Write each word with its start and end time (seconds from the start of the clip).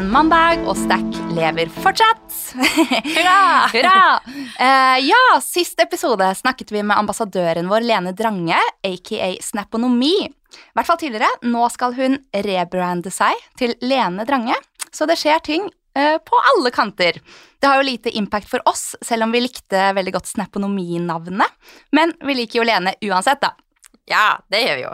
en 0.00 0.08
mandag, 0.08 0.62
og 0.64 0.78
Stack 0.78 1.16
lever 1.36 1.68
fortsatt. 1.82 2.22
Hurra! 3.16 3.40
Hurra! 3.68 3.96
Uh, 4.56 4.96
ja, 5.04 5.20
sist 5.44 5.80
episode 5.82 6.24
snakket 6.38 6.72
vi 6.72 6.80
med 6.80 6.96
ambassadøren 6.96 7.68
vår 7.68 7.84
Lene 7.84 8.14
Drange, 8.16 8.56
aka 8.86 9.28
Snaponomi. 9.44 10.14
I 10.24 10.78
hvert 10.78 10.88
fall 10.88 11.00
tidligere. 11.02 11.28
Nå 11.44 11.66
skal 11.74 11.92
hun 11.98 12.16
rebrande 12.46 13.12
seg 13.12 13.36
til 13.60 13.74
Lene 13.84 14.24
Drange, 14.28 14.56
så 14.88 15.04
det 15.10 15.18
skjer 15.20 15.44
ting 15.44 15.68
eh, 15.68 16.16
på 16.16 16.40
alle 16.54 16.72
kanter. 16.72 17.20
Det 17.60 17.68
har 17.68 17.82
jo 17.82 17.88
lite 17.90 18.14
impact 18.16 18.48
for 18.48 18.64
oss, 18.70 18.94
selv 19.04 19.28
om 19.28 19.36
vi 19.36 19.44
likte 19.44 19.90
veldig 19.98 20.16
godt 20.16 20.32
Snaponomi-navnet. 20.32 21.60
Men 21.92 22.16
vi 22.24 22.40
liker 22.40 22.62
jo 22.62 22.68
Lene 22.70 22.96
uansett, 23.04 23.44
da. 23.44 23.52
Ja, 24.10 24.40
det 24.50 24.60
gjør 24.64 24.78
vi 24.78 24.84
jo. 24.84 24.92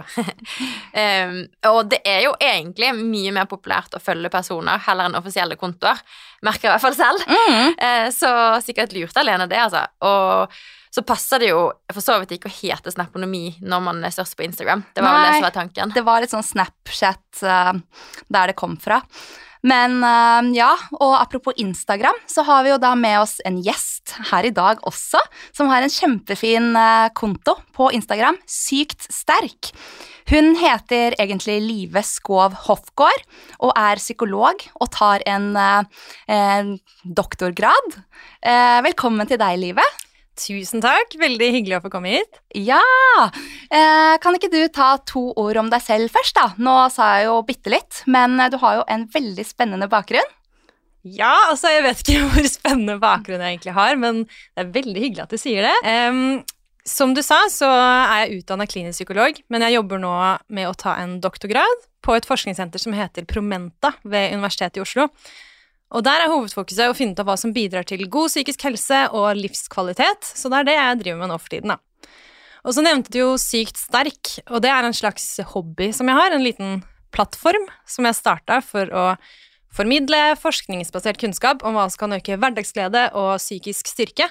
um, 1.03 1.37
og 1.73 1.79
det 1.93 2.03
er 2.05 2.23
jo 2.27 2.35
egentlig 2.43 2.93
mye 2.99 3.33
mer 3.33 3.49
populært 3.49 3.97
å 3.97 4.03
følge 4.03 4.31
personer 4.33 4.83
heller 4.87 5.09
enn 5.09 5.17
offisielle 5.19 5.57
kontoer. 5.61 6.03
Merker 6.45 6.69
jeg 6.69 6.71
i 6.71 6.75
hvert 6.75 6.85
fall 6.85 6.99
selv. 6.99 7.25
Mm. 7.25 7.77
Uh, 7.81 8.09
så 8.21 8.33
sikkert 8.67 8.93
lurt 8.97 9.17
Alene 9.21 9.49
det, 9.49 9.63
altså. 9.63 9.87
Og 10.05 10.53
så 10.97 11.05
passer 11.05 11.43
det 11.43 11.51
jo 11.51 11.65
for 11.93 12.05
så 12.05 12.19
vidt 12.23 12.37
ikke 12.37 12.49
å 12.49 12.57
hete 12.57 12.93
Snaponomi 12.93 13.51
når 13.65 13.83
man 13.89 14.05
er 14.05 14.15
størst 14.15 14.37
på 14.37 14.47
Instagram. 14.47 14.85
Det 14.97 15.05
var 15.05 15.17
vel 15.17 15.27
det 15.27 15.33
som 15.35 15.49
var 15.49 15.57
tanken. 15.57 15.97
Det 15.97 16.05
var 16.07 16.23
litt 16.23 16.33
sånn 16.33 16.47
Snapchat 16.47 17.43
uh, 17.45 17.75
der 18.33 18.53
det 18.53 18.57
kom 18.61 18.79
fra. 18.81 19.03
Men 19.67 19.99
uh, 20.05 20.43
ja, 20.55 20.73
og 21.01 21.15
apropos 21.19 21.57
Instagram, 21.59 22.19
så 22.31 22.45
har 22.47 22.65
vi 22.65 22.73
jo 22.75 22.81
da 22.83 22.93
med 22.99 23.19
oss 23.25 23.39
en 23.49 23.59
gjest 23.65 24.15
her 24.31 24.47
i 24.47 24.55
dag 24.55 24.83
også, 24.87 25.21
som 25.57 25.71
har 25.73 25.83
en 25.83 25.93
kjempefin 25.93 26.71
uh, 26.79 27.09
konto 27.17 27.57
på 27.77 27.91
Instagram, 27.97 28.39
Sykt 28.47 29.09
sterk. 29.13 29.73
Hun 30.31 30.55
heter 30.59 31.15
egentlig 31.23 31.61
Live 31.63 32.03
Skov 32.07 32.55
Hofgaard 32.67 33.23
og 33.63 33.71
er 33.79 34.01
psykolog 34.03 34.65
og 34.75 34.91
tar 34.91 35.23
en 35.23 35.53
en 35.55 36.73
doktorgrad. 37.05 37.95
velkommen 38.89 39.31
til 39.31 39.39
deg, 39.39 39.61
Live. 39.63 39.87
Tusen 40.37 40.83
takk. 40.85 41.17
Veldig 41.21 41.51
hyggelig 41.55 41.79
å 41.79 41.85
få 41.87 41.91
komme 41.93 42.17
hit. 42.19 42.41
Ja! 42.55 42.83
Eh, 43.71 44.15
kan 44.23 44.37
ikke 44.37 44.53
du 44.53 44.61
ta 44.69 44.97
to 45.09 45.31
ord 45.41 45.61
om 45.63 45.71
deg 45.73 45.85
selv 45.85 46.13
først, 46.13 46.37
da? 46.37 46.51
Nå 46.61 46.77
sa 46.93 47.15
jeg 47.17 47.31
jo 47.31 47.39
bitte 47.49 47.73
litt, 47.73 48.03
men 48.11 48.37
du 48.53 48.59
har 48.63 48.81
jo 48.81 48.89
en 48.93 49.07
veldig 49.13 49.47
spennende 49.49 49.89
bakgrunn. 49.93 50.35
Ja, 51.07 51.53
altså 51.53 51.71
jeg 51.71 51.85
vet 51.87 52.03
ikke 52.03 52.25
hvor 52.33 52.51
spennende 52.51 52.99
bakgrunn 53.03 53.43
jeg 53.45 53.57
egentlig 53.57 53.77
har, 53.79 53.97
men 54.01 54.25
det 54.27 54.65
er 54.65 54.77
veldig 54.77 55.03
hyggelig 55.07 55.27
at 55.27 55.35
du 55.35 55.41
sier 55.41 55.69
det. 55.69 55.77
Um, 55.87 56.45
som 56.87 57.17
du 57.17 57.23
sa, 57.25 57.41
så 57.51 57.67
er 57.67 58.27
jeg 58.27 58.43
utdanna 58.43 58.67
klinisk 58.71 59.01
psykolog, 59.01 59.39
men 59.51 59.65
jeg 59.67 59.75
jobber 59.75 60.03
nå 60.03 60.15
med 60.55 60.69
å 60.69 60.77
ta 60.79 60.95
en 61.03 61.17
doktorgrad 61.23 61.87
på 62.07 62.15
et 62.15 62.29
forskningssenter 62.29 62.83
som 62.83 62.95
heter 62.95 63.27
Promenta 63.27 63.97
ved 64.07 64.37
Universitetet 64.37 64.79
i 64.79 64.85
Oslo. 64.85 65.09
Og 65.95 66.03
der 66.03 66.25
er 66.25 66.33
hovedfokuset 66.33 66.91
å 66.91 66.97
finne 66.99 67.15
ut 67.15 67.21
av 67.23 67.29
hva 67.29 67.37
som 67.39 67.53
bidrar 67.55 67.87
til 67.87 68.03
god 68.11 68.29
psykisk 68.33 68.65
helse 68.67 69.05
og 69.15 69.37
livskvalitet, 69.39 70.27
så 70.35 70.51
det 70.51 70.59
er 70.59 70.65
det 70.65 70.75
jeg 70.77 71.01
driver 71.05 71.21
med 71.23 71.31
nå 71.31 71.39
for 71.39 71.53
tiden, 71.53 71.75
da. 71.77 71.79
Og 72.67 72.75
så 72.75 72.83
nevnte 72.83 73.13
du 73.15 73.21
jo 73.21 73.29
Sykt 73.39 73.79
sterk, 73.79 74.33
og 74.51 74.61
det 74.65 74.73
er 74.75 74.83
en 74.89 74.97
slags 74.97 75.37
hobby 75.53 75.93
som 75.95 76.09
jeg 76.11 76.19
har, 76.19 76.35
en 76.35 76.43
liten 76.43 76.81
plattform 77.15 77.69
som 77.87 78.09
jeg 78.09 78.19
starta 78.19 78.59
for 78.67 78.91
å 78.91 79.05
formidle 79.77 80.35
forskningsbasert 80.41 81.21
kunnskap 81.21 81.63
om 81.63 81.77
hva 81.79 81.85
som 81.93 82.03
kan 82.03 82.17
øke 82.19 82.39
hverdagsglede 82.41 83.11
og 83.15 83.37
psykisk 83.39 83.87
styrke. 83.93 84.27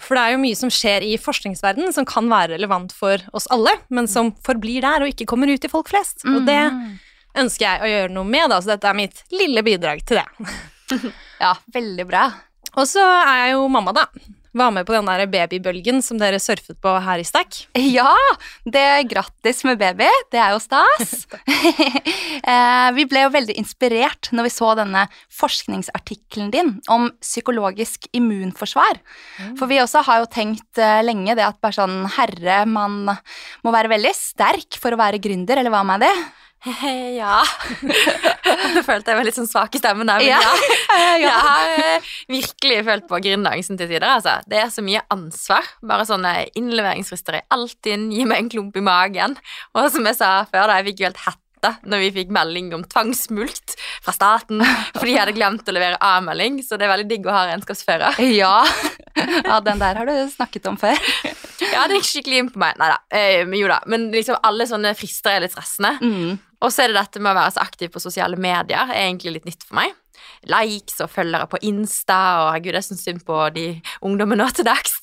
For 0.00 0.16
det 0.16 0.22
er 0.26 0.34
jo 0.34 0.42
mye 0.44 0.56
som 0.58 0.70
skjer 0.72 1.04
i 1.04 1.16
forskningsverdenen 1.20 1.92
som 1.96 2.06
kan 2.08 2.28
være 2.28 2.54
relevant 2.56 2.92
for 2.96 3.20
oss 3.36 3.48
alle, 3.54 3.72
men 3.88 4.08
som 4.10 4.32
forblir 4.44 4.84
der 4.84 5.04
og 5.04 5.12
ikke 5.12 5.28
kommer 5.30 5.48
ut 5.52 5.60
til 5.64 5.72
folk 5.72 5.88
flest. 5.92 6.24
Og 6.28 6.44
det 6.44 6.60
Mm. 6.72 6.98
ønsker 7.36 7.64
jeg 7.66 7.80
å 7.80 7.90
gjøre 7.92 8.12
noe 8.14 8.24
med, 8.24 8.50
da, 8.50 8.60
så 8.60 8.74
dette 8.74 8.88
er 8.88 8.94
mitt 8.94 9.22
lille 9.32 9.62
bidrag 9.62 10.04
til 10.04 10.20
det. 10.20 10.48
Ja, 11.44 11.54
veldig 11.74 12.06
bra. 12.08 12.28
Og 12.74 12.88
så 12.90 13.02
er 13.02 13.44
jeg 13.44 13.54
jo 13.56 13.68
mamma, 13.70 13.94
da. 13.94 14.08
Var 14.54 14.70
med 14.70 14.86
på 14.86 14.94
den 14.94 15.08
der 15.08 15.26
babybølgen 15.26 15.98
som 16.02 16.18
dere 16.20 16.38
surfet 16.38 16.76
på 16.82 16.90
her 17.02 17.18
i 17.18 17.26
Stack. 17.26 17.64
Ja, 17.96 18.12
det 18.62 18.82
er 18.82 19.06
grattis 19.10 19.64
med 19.66 19.80
baby. 19.80 20.06
Det 20.30 20.38
er 20.40 20.54
jo 20.54 20.62
stas. 20.62 21.24
Eh, 22.44 22.88
vi 22.92 23.06
ble 23.08 23.22
jo 23.22 23.30
veldig 23.32 23.54
inspirert 23.56 24.28
når 24.34 24.44
vi 24.44 24.50
så 24.52 24.72
denne 24.76 25.04
forskningsartikkelen 25.32 26.50
din 26.52 26.72
om 26.92 27.06
psykologisk 27.22 28.04
immunforsvar. 28.12 28.98
For 29.56 29.70
vi 29.70 29.78
også 29.80 30.02
har 30.04 30.20
jo 30.20 30.28
tenkt 30.28 30.80
eh, 30.82 31.00
lenge 31.06 31.32
det 31.38 31.46
at 31.46 31.56
bare 31.64 31.78
sånn 31.78 32.02
herre, 32.18 32.58
man 32.68 33.06
må 33.08 33.72
være 33.72 33.94
veldig 33.94 34.12
sterk 34.18 34.76
for 34.82 34.92
å 34.92 35.00
være 35.00 35.22
gründer, 35.24 35.62
eller 35.62 35.72
hva 35.72 35.86
med 35.88 36.04
det? 36.04 36.12
Ja. 36.64 37.42
Nå 38.74 38.82
følte 38.86 39.12
jeg 39.12 39.18
var 39.18 39.26
litt 39.26 39.36
sånn 39.36 39.50
svak 39.50 39.76
i 39.76 39.80
stemmen 39.82 40.08
der, 40.08 40.22
men 40.22 40.30
Ja. 40.34 40.40
ja. 40.94 41.20
Jeg 41.20 41.44
har 41.46 41.72
eh, 41.76 42.10
virkelig 42.30 42.80
følt 42.88 43.08
på 43.10 43.20
gründerangsten 43.26 43.78
til 43.80 43.90
tider. 43.90 44.08
Altså. 44.16 44.38
Det 44.50 44.60
er 44.62 44.72
så 44.72 44.84
mye 44.84 45.04
ansvar. 45.12 45.66
Bare 45.84 46.06
sånne 46.08 46.34
innleveringsfrister 46.58 47.40
i 47.40 47.46
Altinn 47.54 48.10
gir 48.14 48.28
meg 48.30 48.44
en 48.44 48.52
klump 48.56 48.76
i 48.78 48.84
magen. 48.84 49.36
Og 49.74 49.90
som 49.92 50.06
jeg 50.08 50.20
sa 50.20 50.36
før, 50.50 50.68
da, 50.70 50.80
jeg 50.80 50.92
fikk 50.92 51.02
jo 51.04 51.10
helt 51.10 51.24
hetta 51.26 51.40
når 51.88 52.02
vi 52.02 52.10
fikk 52.18 52.32
melding 52.34 52.66
om 52.76 52.82
tvangsmulkt 52.92 53.78
fra 54.04 54.12
staten 54.12 54.60
fordi 54.98 55.14
jeg 55.14 55.22
hadde 55.22 55.36
glemt 55.36 55.68
å 55.68 55.72
levere 55.72 55.96
A-melding, 55.96 56.58
så 56.60 56.76
det 56.76 56.84
er 56.84 56.92
veldig 56.92 57.06
digg 57.08 57.24
å 57.24 57.32
ha 57.32 57.46
regnskapsfører. 57.48 58.20
Ja. 58.34 58.58
ja, 59.16 59.60
den 59.64 59.80
der 59.80 59.96
har 59.96 60.10
du 60.10 60.12
snakket 60.32 60.68
om 60.68 60.76
før. 60.80 60.98
Ja, 61.72 61.86
det 61.88 62.00
gikk 62.00 62.10
skikkelig 62.10 62.42
inn 62.42 62.50
på 62.52 62.60
meg. 62.60 62.76
Nei 62.80 62.90
da. 62.92 62.98
Eh, 63.08 63.44
men 63.48 63.58
jo 63.60 63.70
da. 63.70 63.80
Men 63.90 64.10
liksom 64.12 64.36
alle 64.44 64.66
sånne 64.68 64.92
frister 64.98 65.38
er 65.38 65.46
litt 65.46 65.54
stressende. 65.54 65.96
Mm. 66.04 66.36
Og 66.64 66.72
så 66.72 66.84
er 66.86 66.92
det 66.92 66.96
dette 67.02 67.20
med 67.20 67.34
å 67.34 67.38
være 67.38 67.54
så 67.58 67.62
aktiv 67.64 67.92
på 67.92 68.00
sosiale 68.02 68.38
medier 68.40 68.88
er 68.88 69.04
egentlig 69.04 69.36
litt 69.38 69.48
nytt 69.50 69.66
for 69.68 69.76
meg. 69.82 69.92
Likes 70.48 70.98
og 71.04 71.08
følgere 71.12 71.48
på 71.50 71.58
Insta, 71.68 72.16
og 72.44 72.48
herregud, 72.54 72.76
jeg 72.78 72.86
syns 72.86 73.02
synd 73.04 73.22
på 73.28 73.36
de 73.54 73.64
ungdommene 74.04 74.44
nå 74.44 74.50
til 74.56 74.66
dags. 74.68 74.94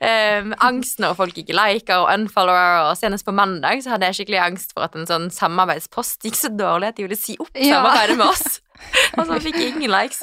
Um, 0.00 0.52
angst 0.64 1.00
når 1.02 1.16
folk 1.18 1.36
ikke 1.40 1.56
liker 1.56 2.02
og 2.04 2.10
unfollower, 2.12 2.90
og 2.90 2.96
senest 3.00 3.26
på 3.26 3.34
mandag 3.36 3.80
så 3.84 3.94
hadde 3.94 4.08
jeg 4.10 4.20
skikkelig 4.20 4.40
angst 4.44 4.72
for 4.76 4.86
at 4.86 4.96
en 4.98 5.08
sånn 5.08 5.28
samarbeidspost 5.34 6.24
gikk 6.28 6.38
så 6.38 6.50
dårlig 6.54 6.92
at 6.92 7.00
de 7.00 7.06
ville 7.08 7.18
si 7.20 7.36
opp 7.40 7.50
Ja. 7.56 7.78
samarbeidet 7.80 8.16
med 8.20 8.26
oss. 8.28 8.60
Og 9.18 9.24
så 9.26 9.40
fikk 9.42 9.58
jeg 9.58 9.72
ingen 9.74 9.90
likes. 9.92 10.22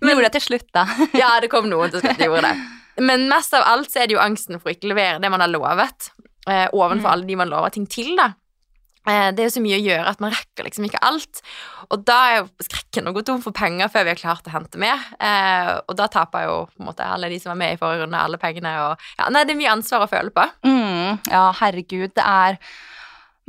Men 0.00 0.10
gjorde 0.14 0.26
det 0.28 0.34
til 0.40 0.46
slutt, 0.48 0.68
da. 0.76 0.86
Ja, 1.22 1.34
det 1.42 1.52
kom 1.52 1.68
noen 1.70 1.92
til 1.92 2.02
slutt, 2.04 2.18
de 2.18 2.28
gjorde 2.30 2.48
det. 2.50 3.04
Men 3.06 3.28
mest 3.30 3.54
av 3.56 3.64
alt 3.70 3.92
så 3.92 4.02
er 4.02 4.10
det 4.10 4.16
jo 4.18 4.22
angsten 4.24 4.58
for 4.60 4.72
å 4.72 4.74
ikke 4.74 4.90
levere 4.90 5.20
det 5.22 5.30
man 5.32 5.40
har 5.44 5.52
lovet, 5.52 6.10
eh, 6.50 6.66
ovenfor 6.74 7.14
alle 7.14 7.28
de 7.28 7.36
man 7.38 7.48
lover 7.52 7.72
ting 7.76 7.86
til, 7.88 8.12
da. 8.18 8.32
Eh, 9.10 9.28
det 9.34 9.42
er 9.42 9.48
jo 9.48 9.54
så 9.56 9.62
mye 9.64 9.78
å 9.78 9.82
gjøre 9.82 10.12
at 10.12 10.22
man 10.22 10.34
rekker 10.34 10.66
liksom 10.66 10.86
ikke 10.86 11.02
alt. 11.06 11.42
Og 11.90 12.04
da 12.06 12.18
er 12.28 12.36
jo 12.40 12.66
skrekken 12.66 13.10
å 13.10 13.14
gå 13.16 13.24
tom 13.26 13.42
for 13.42 13.56
penger 13.56 13.90
før 13.92 14.06
vi 14.06 14.14
har 14.14 14.20
klart 14.20 14.46
å 14.46 14.54
hente 14.54 14.80
mer. 14.80 15.02
Eh, 15.18 15.72
og 15.82 15.96
da 15.98 16.06
taper 16.12 16.46
jo 16.46 16.58
på 16.70 16.84
en 16.84 16.90
måte 16.90 17.06
alle 17.06 17.30
de 17.32 17.40
som 17.42 17.52
var 17.54 17.60
med 17.62 17.74
i 17.74 17.80
forrige 17.80 18.04
runde, 18.04 18.20
alle 18.20 18.40
pengene 18.40 18.76
og 18.84 19.08
ja, 19.18 19.28
Nei, 19.32 19.44
det 19.46 19.54
er 19.54 19.60
mye 19.60 19.74
ansvar 19.74 20.06
å 20.06 20.10
føle 20.10 20.34
på. 20.34 20.46
Mm, 20.66 21.20
ja, 21.30 21.44
herregud, 21.60 22.14
det 22.16 22.26
er 22.26 22.60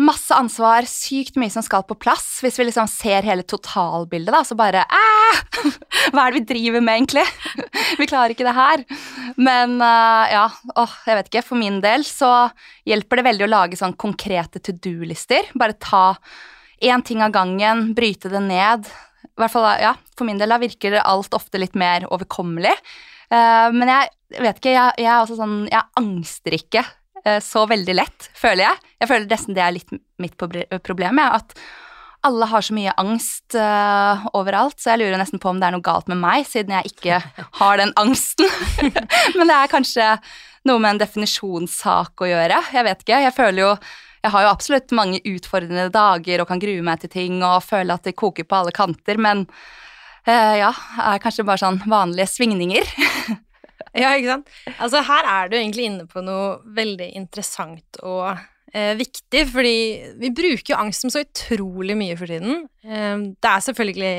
masse 0.01 0.33
ansvar, 0.35 0.85
sykt 0.89 1.37
mye 1.39 1.51
som 1.53 1.63
skal 1.65 1.83
på 1.87 1.97
plass. 1.99 2.39
Hvis 2.43 2.57
vi 2.59 2.67
liksom 2.67 2.89
ser 2.89 3.25
hele 3.27 3.45
totalbildet, 3.47 4.33
da, 4.33 4.41
så 4.47 4.57
bare 4.59 4.83
Æh! 4.85 5.41
Hva 6.13 6.25
er 6.25 6.33
det 6.33 6.39
vi 6.39 6.47
driver 6.53 6.83
med, 6.83 7.01
egentlig? 7.01 7.25
Vi 7.99 8.07
klarer 8.09 8.33
ikke 8.33 8.47
det 8.47 8.55
her. 8.55 8.83
Men 9.37 9.75
uh, 9.83 10.25
ja, 10.31 10.45
åh, 10.79 10.93
jeg 11.05 11.17
vet 11.19 11.29
ikke. 11.29 11.43
For 11.45 11.59
min 11.59 11.79
del 11.83 12.05
så 12.07 12.49
hjelper 12.87 13.19
det 13.19 13.27
veldig 13.27 13.45
å 13.45 13.51
lage 13.51 13.79
sånn 13.79 13.93
konkrete 13.99 14.61
to 14.63 14.73
do-lister. 14.73 15.51
Bare 15.59 15.77
ta 15.77 16.15
én 16.81 17.03
ting 17.05 17.21
av 17.21 17.35
gangen, 17.35 17.91
bryte 17.97 18.31
det 18.31 18.41
ned. 18.47 18.89
I 19.27 19.43
hvert 19.43 19.53
fall, 19.53 19.67
ja, 19.83 19.93
For 20.17 20.27
min 20.27 20.41
del 20.41 20.51
da 20.51 20.59
virker 20.61 20.97
alt 21.03 21.37
ofte 21.37 21.61
litt 21.61 21.77
mer 21.77 22.07
overkommelig. 22.09 22.73
Uh, 23.31 23.69
men 23.75 23.91
jeg 23.91 24.41
vet 24.41 24.57
ikke, 24.57 24.73
jeg, 24.73 24.97
jeg 24.99 25.07
er 25.07 25.21
også 25.21 25.37
sånn 25.37 25.53
Jeg 25.71 25.87
angster 26.01 26.55
ikke 26.57 26.81
så 27.43 27.67
veldig 27.69 27.93
lett, 27.95 28.27
føler 28.37 28.65
jeg. 28.65 28.81
Jeg 29.03 29.09
føler 29.11 29.29
nesten 29.29 29.57
det 29.57 29.63
er 29.65 29.75
litt 29.75 29.91
mitt 30.21 30.33
proble- 30.39 30.67
problem, 30.81 31.19
jeg, 31.21 31.41
at 31.41 31.55
alle 32.27 32.45
har 32.45 32.61
så 32.61 32.75
mye 32.77 32.93
angst 33.01 33.55
uh, 33.57 34.27
overalt, 34.37 34.77
så 34.77 34.91
jeg 34.91 35.01
lurer 35.01 35.17
nesten 35.17 35.41
på 35.41 35.49
om 35.49 35.57
det 35.61 35.69
er 35.69 35.73
noe 35.73 35.85
galt 35.85 36.09
med 36.11 36.19
meg, 36.21 36.45
siden 36.45 36.75
jeg 36.77 36.91
ikke 36.93 37.17
har 37.61 37.81
den 37.81 37.93
angsten. 37.97 38.45
Men 39.37 39.49
det 39.49 39.57
er 39.57 39.71
kanskje 39.71 40.07
noe 40.69 40.77
med 40.77 40.93
en 40.95 41.01
definisjonssak 41.01 42.21
å 42.21 42.29
gjøre. 42.29 42.61
Jeg 42.75 42.85
vet 42.85 43.01
ikke. 43.01 43.23
Jeg 43.25 43.33
føler 43.33 43.63
jo 43.63 43.71
Jeg 44.21 44.35
har 44.35 44.43
jo 44.45 44.49
absolutt 44.51 44.91
mange 44.93 45.17
utfordrende 45.25 45.87
dager 45.89 46.43
og 46.43 46.49
kan 46.51 46.59
grue 46.61 46.83
meg 46.85 46.99
til 47.01 47.09
ting 47.09 47.39
og 47.41 47.63
føle 47.65 47.95
at 47.95 48.05
det 48.05 48.13
koker 48.13 48.45
på 48.45 48.59
alle 48.59 48.69
kanter, 48.75 49.17
men 49.17 49.47
eh, 50.29 50.59
ja, 50.61 50.69
er 51.01 51.17
kanskje 51.23 51.41
bare 51.47 51.57
sånn 51.57 51.81
vanlige 51.89 52.29
svingninger. 52.29 52.85
Ja, 53.97 54.13
ikke 54.15 54.37
sant? 54.37 54.49
Altså, 54.77 55.01
her 55.03 55.27
er 55.27 55.51
du 55.51 55.57
egentlig 55.59 55.89
inne 55.89 56.07
på 56.09 56.23
noe 56.23 56.61
veldig 56.77 57.09
interessant 57.19 57.99
og 58.07 58.29
eh, 58.73 58.93
viktig, 58.99 59.45
fordi 59.51 59.77
vi 60.21 60.33
bruker 60.35 60.73
jo 60.73 60.79
angst 60.79 61.03
som 61.03 61.13
så 61.13 61.25
utrolig 61.25 61.97
mye 61.99 62.17
for 62.19 62.31
tiden. 62.31 62.65
Eh, 62.87 63.15
det 63.35 63.55
er 63.55 63.65
selvfølgelig 63.67 64.13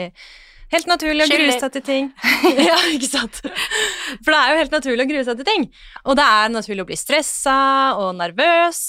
Helt 0.72 0.88
naturlig 0.88 1.26
å 1.26 1.28
grue 1.28 1.56
seg 1.60 1.72
til 1.74 1.82
ting. 1.84 2.06
ja, 2.70 2.78
ikke 2.94 3.08
sant? 3.10 3.42
For 3.44 4.32
det 4.32 4.38
er 4.38 4.52
jo 4.54 4.60
helt 4.62 4.72
naturlig 4.72 5.04
å 5.04 5.08
grue 5.10 5.24
seg 5.26 5.40
til 5.42 5.48
ting. 5.48 5.66
Og 6.08 6.16
det 6.16 6.24
er 6.24 6.52
naturlig 6.52 6.86
å 6.86 6.88
bli 6.88 6.96
stressa 6.96 7.56
og 8.00 8.14
nervøs. 8.16 8.80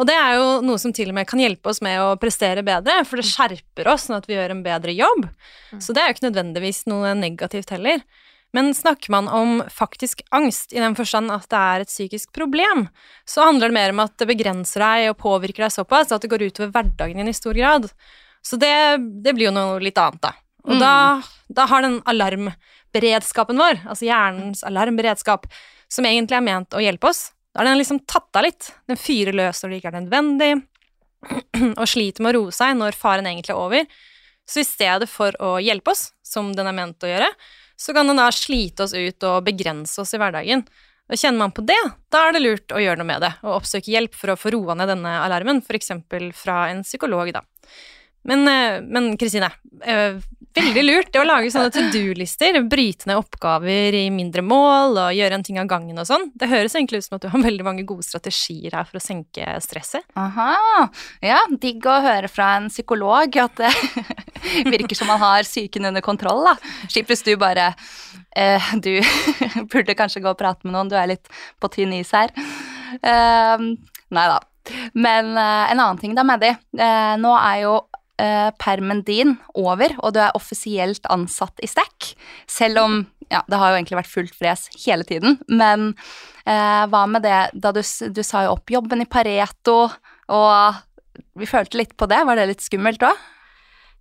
Og 0.00 0.08
det 0.08 0.16
er 0.16 0.38
jo 0.38 0.46
noe 0.64 0.80
som 0.80 0.94
til 0.96 1.12
og 1.12 1.18
med 1.18 1.28
kan 1.28 1.42
hjelpe 1.42 1.72
oss 1.72 1.82
med 1.84 2.00
å 2.00 2.14
prestere 2.20 2.64
bedre, 2.64 3.02
for 3.04 3.20
det 3.20 3.28
skjerper 3.28 3.92
oss 3.92 4.08
sånn 4.08 4.16
at 4.16 4.28
vi 4.30 4.38
gjør 4.38 4.56
en 4.56 4.64
bedre 4.64 4.96
jobb. 4.96 5.26
Så 5.76 5.92
det 5.92 6.00
er 6.00 6.08
jo 6.08 6.16
ikke 6.16 6.28
nødvendigvis 6.30 6.86
noe 6.88 7.12
negativt 7.20 7.74
heller. 7.76 8.00
Men 8.56 8.72
snakker 8.74 9.12
man 9.12 9.26
om 9.28 9.58
faktisk 9.68 10.22
angst 10.32 10.72
i 10.72 10.80
den 10.80 10.94
forstand 10.96 11.28
at 11.34 11.44
det 11.52 11.58
er 11.60 11.82
et 11.84 11.90
psykisk 11.90 12.30
problem, 12.36 12.86
så 13.28 13.44
handler 13.44 13.68
det 13.68 13.76
mer 13.76 13.92
om 13.92 14.00
at 14.06 14.14
det 14.16 14.30
begrenser 14.30 14.80
deg 14.80 15.10
og 15.10 15.18
påvirker 15.20 15.66
deg 15.66 15.74
såpass 15.74 16.14
at 16.14 16.24
det 16.24 16.30
går 16.32 16.46
utover 16.48 16.72
hverdagen 16.72 17.20
din 17.20 17.28
i 17.28 17.36
stor 17.36 17.56
grad. 17.58 17.90
Så 18.40 18.56
det, 18.56 18.72
det 19.24 19.34
blir 19.36 19.50
jo 19.50 19.56
noe 19.56 19.76
litt 19.82 20.00
annet, 20.00 20.22
da. 20.24 20.32
Og 20.66 20.80
da, 20.80 20.94
da 21.52 21.66
har 21.70 21.84
den 21.84 22.00
alarmberedskapen 22.10 23.60
vår, 23.60 23.84
altså 23.86 24.08
hjernens 24.08 24.64
alarmberedskap, 24.66 25.46
som 25.92 26.08
egentlig 26.08 26.40
er 26.40 26.46
ment 26.48 26.74
å 26.74 26.82
hjelpe 26.82 27.12
oss, 27.12 27.28
da 27.52 27.60
har 27.62 27.70
den 27.70 27.78
liksom 27.80 28.02
tatt 28.08 28.36
av 28.36 28.44
litt. 28.44 28.70
Den 28.88 28.98
fyrer 29.00 29.36
løs 29.36 29.62
når 29.62 29.70
det 29.70 29.78
ikke 29.78 29.92
er 29.92 29.98
nødvendig, 30.00 30.50
og 31.80 31.86
sliter 31.88 32.24
med 32.24 32.32
å 32.32 32.40
roe 32.40 32.56
seg 32.56 32.74
når 32.80 32.98
faren 32.98 33.28
egentlig 33.28 33.54
er 33.54 33.62
over. 33.62 34.02
Så 34.46 34.62
i 34.62 34.66
stedet 34.66 35.08
for 35.10 35.36
å 35.42 35.56
hjelpe 35.62 35.94
oss, 35.94 36.10
som 36.24 36.50
den 36.56 36.68
er 36.68 36.76
ment 36.76 37.04
å 37.04 37.10
gjøre, 37.10 37.30
så 37.76 37.94
kan 37.96 38.08
den 38.08 38.20
da 38.20 38.30
slite 38.32 38.86
oss 38.86 38.94
ut 38.96 39.26
og 39.28 39.44
begrense 39.46 40.00
oss 40.02 40.14
i 40.16 40.20
hverdagen. 40.20 40.64
Og 41.06 41.20
kjenner 41.20 41.44
man 41.44 41.54
på 41.54 41.62
det, 41.62 41.78
da 42.10 42.24
er 42.26 42.34
det 42.34 42.42
lurt 42.42 42.72
å 42.74 42.80
gjøre 42.82 42.98
noe 42.98 43.08
med 43.08 43.22
det, 43.22 43.30
og 43.44 43.60
oppsøke 43.60 43.92
hjelp 43.92 44.16
for 44.18 44.32
å 44.32 44.38
få 44.40 44.50
roa 44.56 44.74
ned 44.74 44.90
denne 44.90 45.12
alarmen, 45.22 45.60
f.eks. 45.62 45.92
fra 46.34 46.64
en 46.72 46.82
psykolog, 46.82 47.30
da. 47.36 47.44
Men 48.26 48.42
eh, 48.50 49.12
Kristine, 49.20 49.52
eh, 49.86 50.18
veldig 50.56 50.84
lurt 50.84 51.12
det 51.12 51.20
å 51.20 51.26
lage 51.26 51.50
sånne 51.52 51.72
to 51.74 51.84
do-lister, 51.92 52.58
bryte 52.68 53.08
ned 53.08 53.20
oppgaver 53.20 53.96
i 53.98 54.04
mindre 54.14 54.44
mål 54.46 54.98
og 55.02 55.16
gjøre 55.16 55.38
en 55.38 55.44
ting 55.46 55.60
av 55.60 55.68
gangen 55.70 55.98
og 56.00 56.08
sånn. 56.08 56.28
Det 56.38 56.48
høres 56.50 56.76
egentlig 56.76 57.02
ut 57.02 57.08
som 57.08 57.18
at 57.18 57.26
du 57.26 57.30
har 57.32 57.44
veldig 57.48 57.66
mange 57.66 57.86
gode 57.88 58.06
strategier 58.06 58.76
her 58.76 58.88
for 58.88 59.00
å 59.00 59.04
senke 59.04 59.58
stresset. 59.64 60.06
Aha. 60.18 60.88
Ja, 61.24 61.42
digg 61.62 61.86
å 61.86 62.00
høre 62.04 62.30
fra 62.32 62.54
en 62.60 62.70
psykolog 62.72 63.38
at 63.42 63.62
det 63.62 63.72
virker 64.74 64.98
som 64.98 65.10
man 65.12 65.22
har 65.22 65.46
psyken 65.46 65.90
under 65.90 66.04
kontroll, 66.04 66.44
da. 66.48 66.56
Slipp 66.88 67.12
hvis 67.12 67.24
du 67.26 67.34
bare 67.40 67.70
eh, 68.36 68.72
Du 68.82 68.92
burde 69.72 69.96
kanskje 69.98 70.24
gå 70.24 70.32
og 70.32 70.40
prate 70.40 70.66
med 70.66 70.76
noen, 70.76 70.90
du 70.92 70.98
er 70.98 71.12
litt 71.14 71.32
på 71.62 71.70
tynn 71.72 71.94
is 71.96 72.12
her. 72.16 72.32
Eh, 73.00 73.70
nei 74.16 74.28
da. 74.32 74.40
Men 74.94 75.36
eh, 75.36 75.72
en 75.72 75.80
annen 75.80 76.00
ting 76.00 76.14
da, 76.16 76.24
Maddy. 76.26 76.52
Eh, 76.78 77.14
nå 77.22 77.34
er 77.38 77.62
jo 77.66 77.76
eh, 78.22 78.48
permen 78.62 79.02
din 79.06 79.36
over, 79.54 79.94
og 80.02 80.14
du 80.16 80.20
er 80.22 80.36
offisielt 80.38 81.06
ansatt 81.12 81.62
i 81.64 81.70
Stack. 81.70 82.12
Selv 82.50 82.82
om 82.84 82.98
ja, 83.32 83.42
det 83.50 83.58
har 83.58 83.72
jo 83.72 83.78
egentlig 83.80 83.98
vært 83.98 84.12
fullt 84.12 84.36
fres 84.38 84.66
hele 84.84 85.06
tiden. 85.06 85.38
Men 85.48 85.92
eh, 86.46 86.84
hva 86.90 87.06
med 87.10 87.26
det 87.26 87.40
da 87.54 87.72
du, 87.74 87.82
du 87.82 88.22
sa 88.26 88.46
jo 88.46 88.56
opp 88.56 88.70
jobben 88.70 89.02
i 89.02 89.08
Pareto, 89.10 89.86
og 90.32 90.82
vi 91.38 91.48
følte 91.48 91.80
litt 91.80 91.96
på 91.98 92.08
det. 92.10 92.22
Var 92.26 92.38
det 92.38 92.50
litt 92.52 92.64
skummelt 92.64 93.02
òg? 93.06 93.24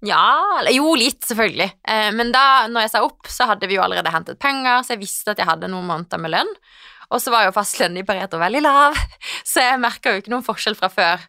Ja, 0.05 0.61
jo, 0.69 0.91
litt, 0.99 1.23
selvfølgelig. 1.25 1.69
Eh, 1.87 2.09
men 2.13 2.33
da 2.35 2.67
når 2.69 2.85
jeg 2.85 2.93
sa 2.93 3.03
opp, 3.05 3.29
så 3.31 3.47
hadde 3.49 3.69
vi 3.69 3.77
jo 3.77 3.85
allerede 3.85 4.13
hentet 4.13 4.41
penger, 4.41 4.83
så 4.83 4.93
jeg 4.93 5.05
visste 5.05 5.33
at 5.33 5.41
jeg 5.41 5.49
hadde 5.49 5.71
noen 5.71 5.87
måneder 5.89 6.21
med 6.21 6.35
lønn. 6.35 6.53
Og 7.13 7.21
så 7.21 7.31
var 7.33 7.45
jo 7.45 7.53
fastlønnen 7.55 8.01
i 8.01 8.05
Pareto 8.05 8.39
veldig 8.41 8.63
lav, 8.65 8.97
så 9.49 9.63
jeg 9.63 9.81
merka 9.81 10.13
jo 10.13 10.21
ikke 10.21 10.33
noen 10.33 10.45
forskjell 10.45 10.77
fra 10.77 10.91
før. 10.93 11.25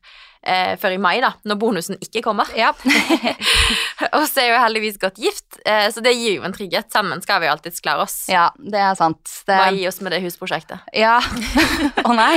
Eh, 0.47 0.77
før 0.79 0.95
i 0.95 0.99
mai, 1.03 1.17
da, 1.25 1.33
når 1.49 1.59
bonusen 1.59 1.97
ikke 1.99 2.23
kommer. 2.23 2.47
Ja. 2.55 2.69
og 4.17 4.25
så 4.29 4.41
er 4.41 4.47
jeg 4.47 4.53
jo 4.53 4.61
heldigvis 4.63 4.99
godt 5.03 5.19
gift, 5.21 5.59
eh, 5.67 5.89
så 5.91 6.03
det 6.05 6.13
gir 6.15 6.37
jo 6.39 6.45
en 6.47 6.55
trygghet. 6.55 6.87
Sammen 6.95 7.23
skal 7.25 7.41
vi 7.43 7.49
alltids 7.51 7.83
klare 7.83 8.05
oss. 8.07 8.15
ja, 8.31 8.47
det 8.59 8.79
er 8.79 8.95
sant. 8.99 9.19
Det, 9.47 9.57
Bare 9.57 9.73
gi 9.75 9.87
oss 9.91 9.99
med 10.05 10.15
det 10.15 10.21
husprosjektet. 10.23 10.85
Ja. 10.97 11.17
Å 12.07 12.15
nei. 12.17 12.37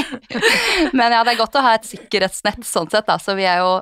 Men 0.98 1.14
ja, 1.14 1.22
det 1.26 1.36
er 1.36 1.40
godt 1.40 1.58
å 1.60 1.64
ha 1.66 1.76
et 1.78 1.86
sikkerhetsnett 1.90 2.66
sånn 2.68 2.90
sett, 2.92 3.06
da, 3.10 3.20
så 3.22 3.36
vi 3.38 3.46
er 3.50 3.62
jo 3.62 3.76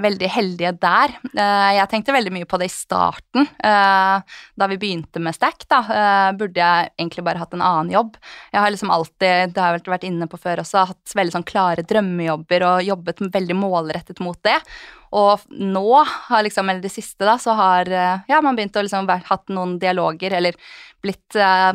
veldig 0.00 0.30
heldige 0.32 0.72
der. 0.80 1.14
Eh, 1.34 1.70
Jeg 1.78 1.90
tenkte 1.92 2.16
veldig 2.16 2.32
mye 2.38 2.48
på 2.48 2.58
det 2.62 2.70
i 2.70 2.74
starten, 2.74 3.48
eh, 3.60 4.38
da 4.56 4.70
vi 4.70 4.80
begynte 4.80 5.20
med 5.22 5.36
Stack, 5.36 5.68
da. 5.68 5.82
eh, 5.84 6.30
Burde 6.40 6.56
jeg 6.60 6.90
egentlig 6.98 7.24
bare 7.26 7.42
hatt 7.42 7.52
en 7.54 7.62
annen 7.64 7.92
jobb? 7.94 8.16
Jeg 8.54 8.62
har 8.64 8.72
liksom 8.72 8.90
alltid, 8.94 9.52
det 9.54 9.60
har 9.60 9.74
jeg 9.74 9.82
vel 9.84 9.94
vært 9.98 10.08
inne 10.08 10.28
på 10.30 10.40
før 10.40 10.64
også, 10.64 10.86
hatt 10.94 11.14
veldig 11.20 11.36
sånn 11.36 11.46
klare 11.48 11.84
drømmejobber 11.86 12.64
og 12.70 12.82
jobbet 12.88 13.20
veldig 13.34 13.54
målrettet 13.58 13.73
mot 14.24 14.38
det. 14.46 14.58
Og 15.14 15.42
nå, 15.50 16.04
liksom, 16.42 16.70
eller 16.70 16.82
det 16.82 16.92
siste, 16.92 17.24
da, 17.26 17.36
så 17.38 17.54
har 17.58 17.90
eh, 17.90 18.24
ja, 18.30 18.40
man 18.42 18.56
begynt 18.58 18.76
å 18.76 18.82
liksom 18.82 19.08
hatt 19.08 19.52
noen 19.54 19.76
dialoger, 19.82 20.34
eller 20.34 20.58
blitt 21.04 21.38
eh, 21.38 21.72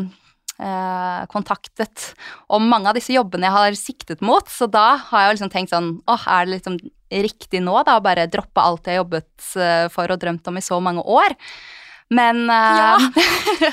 eh, 0.59 1.25
kontaktet 1.31 2.11
om 2.47 2.67
mange 2.69 2.91
av 2.91 2.97
disse 2.99 3.15
jobbene 3.15 3.47
jeg 3.47 3.57
har 3.57 3.79
siktet 3.79 4.23
mot, 4.25 4.47
så 4.51 4.67
da 4.67 4.99
har 5.09 5.27
jeg 5.27 5.37
liksom 5.37 5.53
tenkt 5.53 5.73
sånn 5.73 5.91
åh, 6.09 6.27
er 6.27 6.47
det 6.47 6.57
liksom 6.57 6.79
riktig 7.09 7.63
nå 7.65 7.79
da 7.87 7.97
å 7.97 8.05
bare 8.05 8.27
droppe 8.29 8.61
alt 8.61 8.85
jeg 8.87 8.97
har 8.97 9.03
jobbet 9.03 9.51
eh, 9.57 9.85
for 9.93 10.11
og 10.11 10.21
drømt 10.21 10.51
om 10.51 10.59
i 10.59 10.65
så 10.65 10.79
mange 10.83 11.05
år? 11.05 11.37
Men 12.09 12.49
uh, 12.49 12.97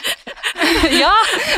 ja, 1.00 1.12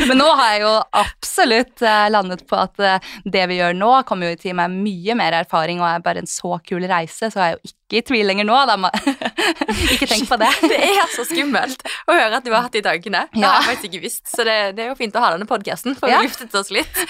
men 0.07 0.17
nå 0.19 0.27
har 0.39 0.53
jeg 0.53 0.61
jo 0.63 0.71
absolutt 1.01 1.81
eh, 1.83 2.05
landet 2.11 2.45
på 2.47 2.55
at 2.59 2.79
eh, 2.83 3.09
det 3.27 3.45
vi 3.51 3.57
gjør 3.59 3.75
nå, 3.75 3.89
kommer 4.07 4.31
jo 4.31 4.37
til 4.39 4.55
meg 4.57 4.71
mye 4.71 5.15
mer 5.19 5.35
erfaring 5.41 5.81
og 5.81 5.87
er 5.89 6.03
bare 6.05 6.23
en 6.23 6.29
så 6.29 6.55
kul 6.67 6.85
reise, 6.89 7.29
så 7.31 7.41
er 7.41 7.49
jeg 7.51 7.57
jo 7.57 7.71
ikke 7.71 7.99
i 7.99 8.03
tvil 8.11 8.29
lenger 8.29 8.47
nå. 8.47 8.57
Da. 8.69 8.91
ikke 9.95 10.07
tenk 10.09 10.29
på 10.29 10.37
det. 10.39 10.51
Det 10.71 10.77
er 10.87 11.09
så 11.15 11.25
skummelt 11.27 11.83
å 12.07 12.15
høre 12.15 12.39
at 12.39 12.45
du 12.45 12.51
har 12.53 12.67
hatt 12.67 12.75
de 12.77 12.83
tankene. 12.85 13.25
Det 13.33 13.41
Ja. 13.43 13.55
har 13.55 13.63
jeg 13.63 13.69
faktisk 13.73 13.89
ikke 13.91 14.03
visst, 14.05 14.23
så 14.29 14.45
det, 14.47 14.57
det 14.77 14.85
er 14.85 14.91
jo 14.93 14.99
fint 14.99 15.17
å 15.17 15.23
ha 15.23 15.33
denne 15.35 15.49
podkasten, 15.49 15.97
for 15.99 16.11
Ja. 16.11 16.21
vi 16.21 16.29
luftet 16.29 16.55
oss 16.59 16.71
litt. 16.75 17.01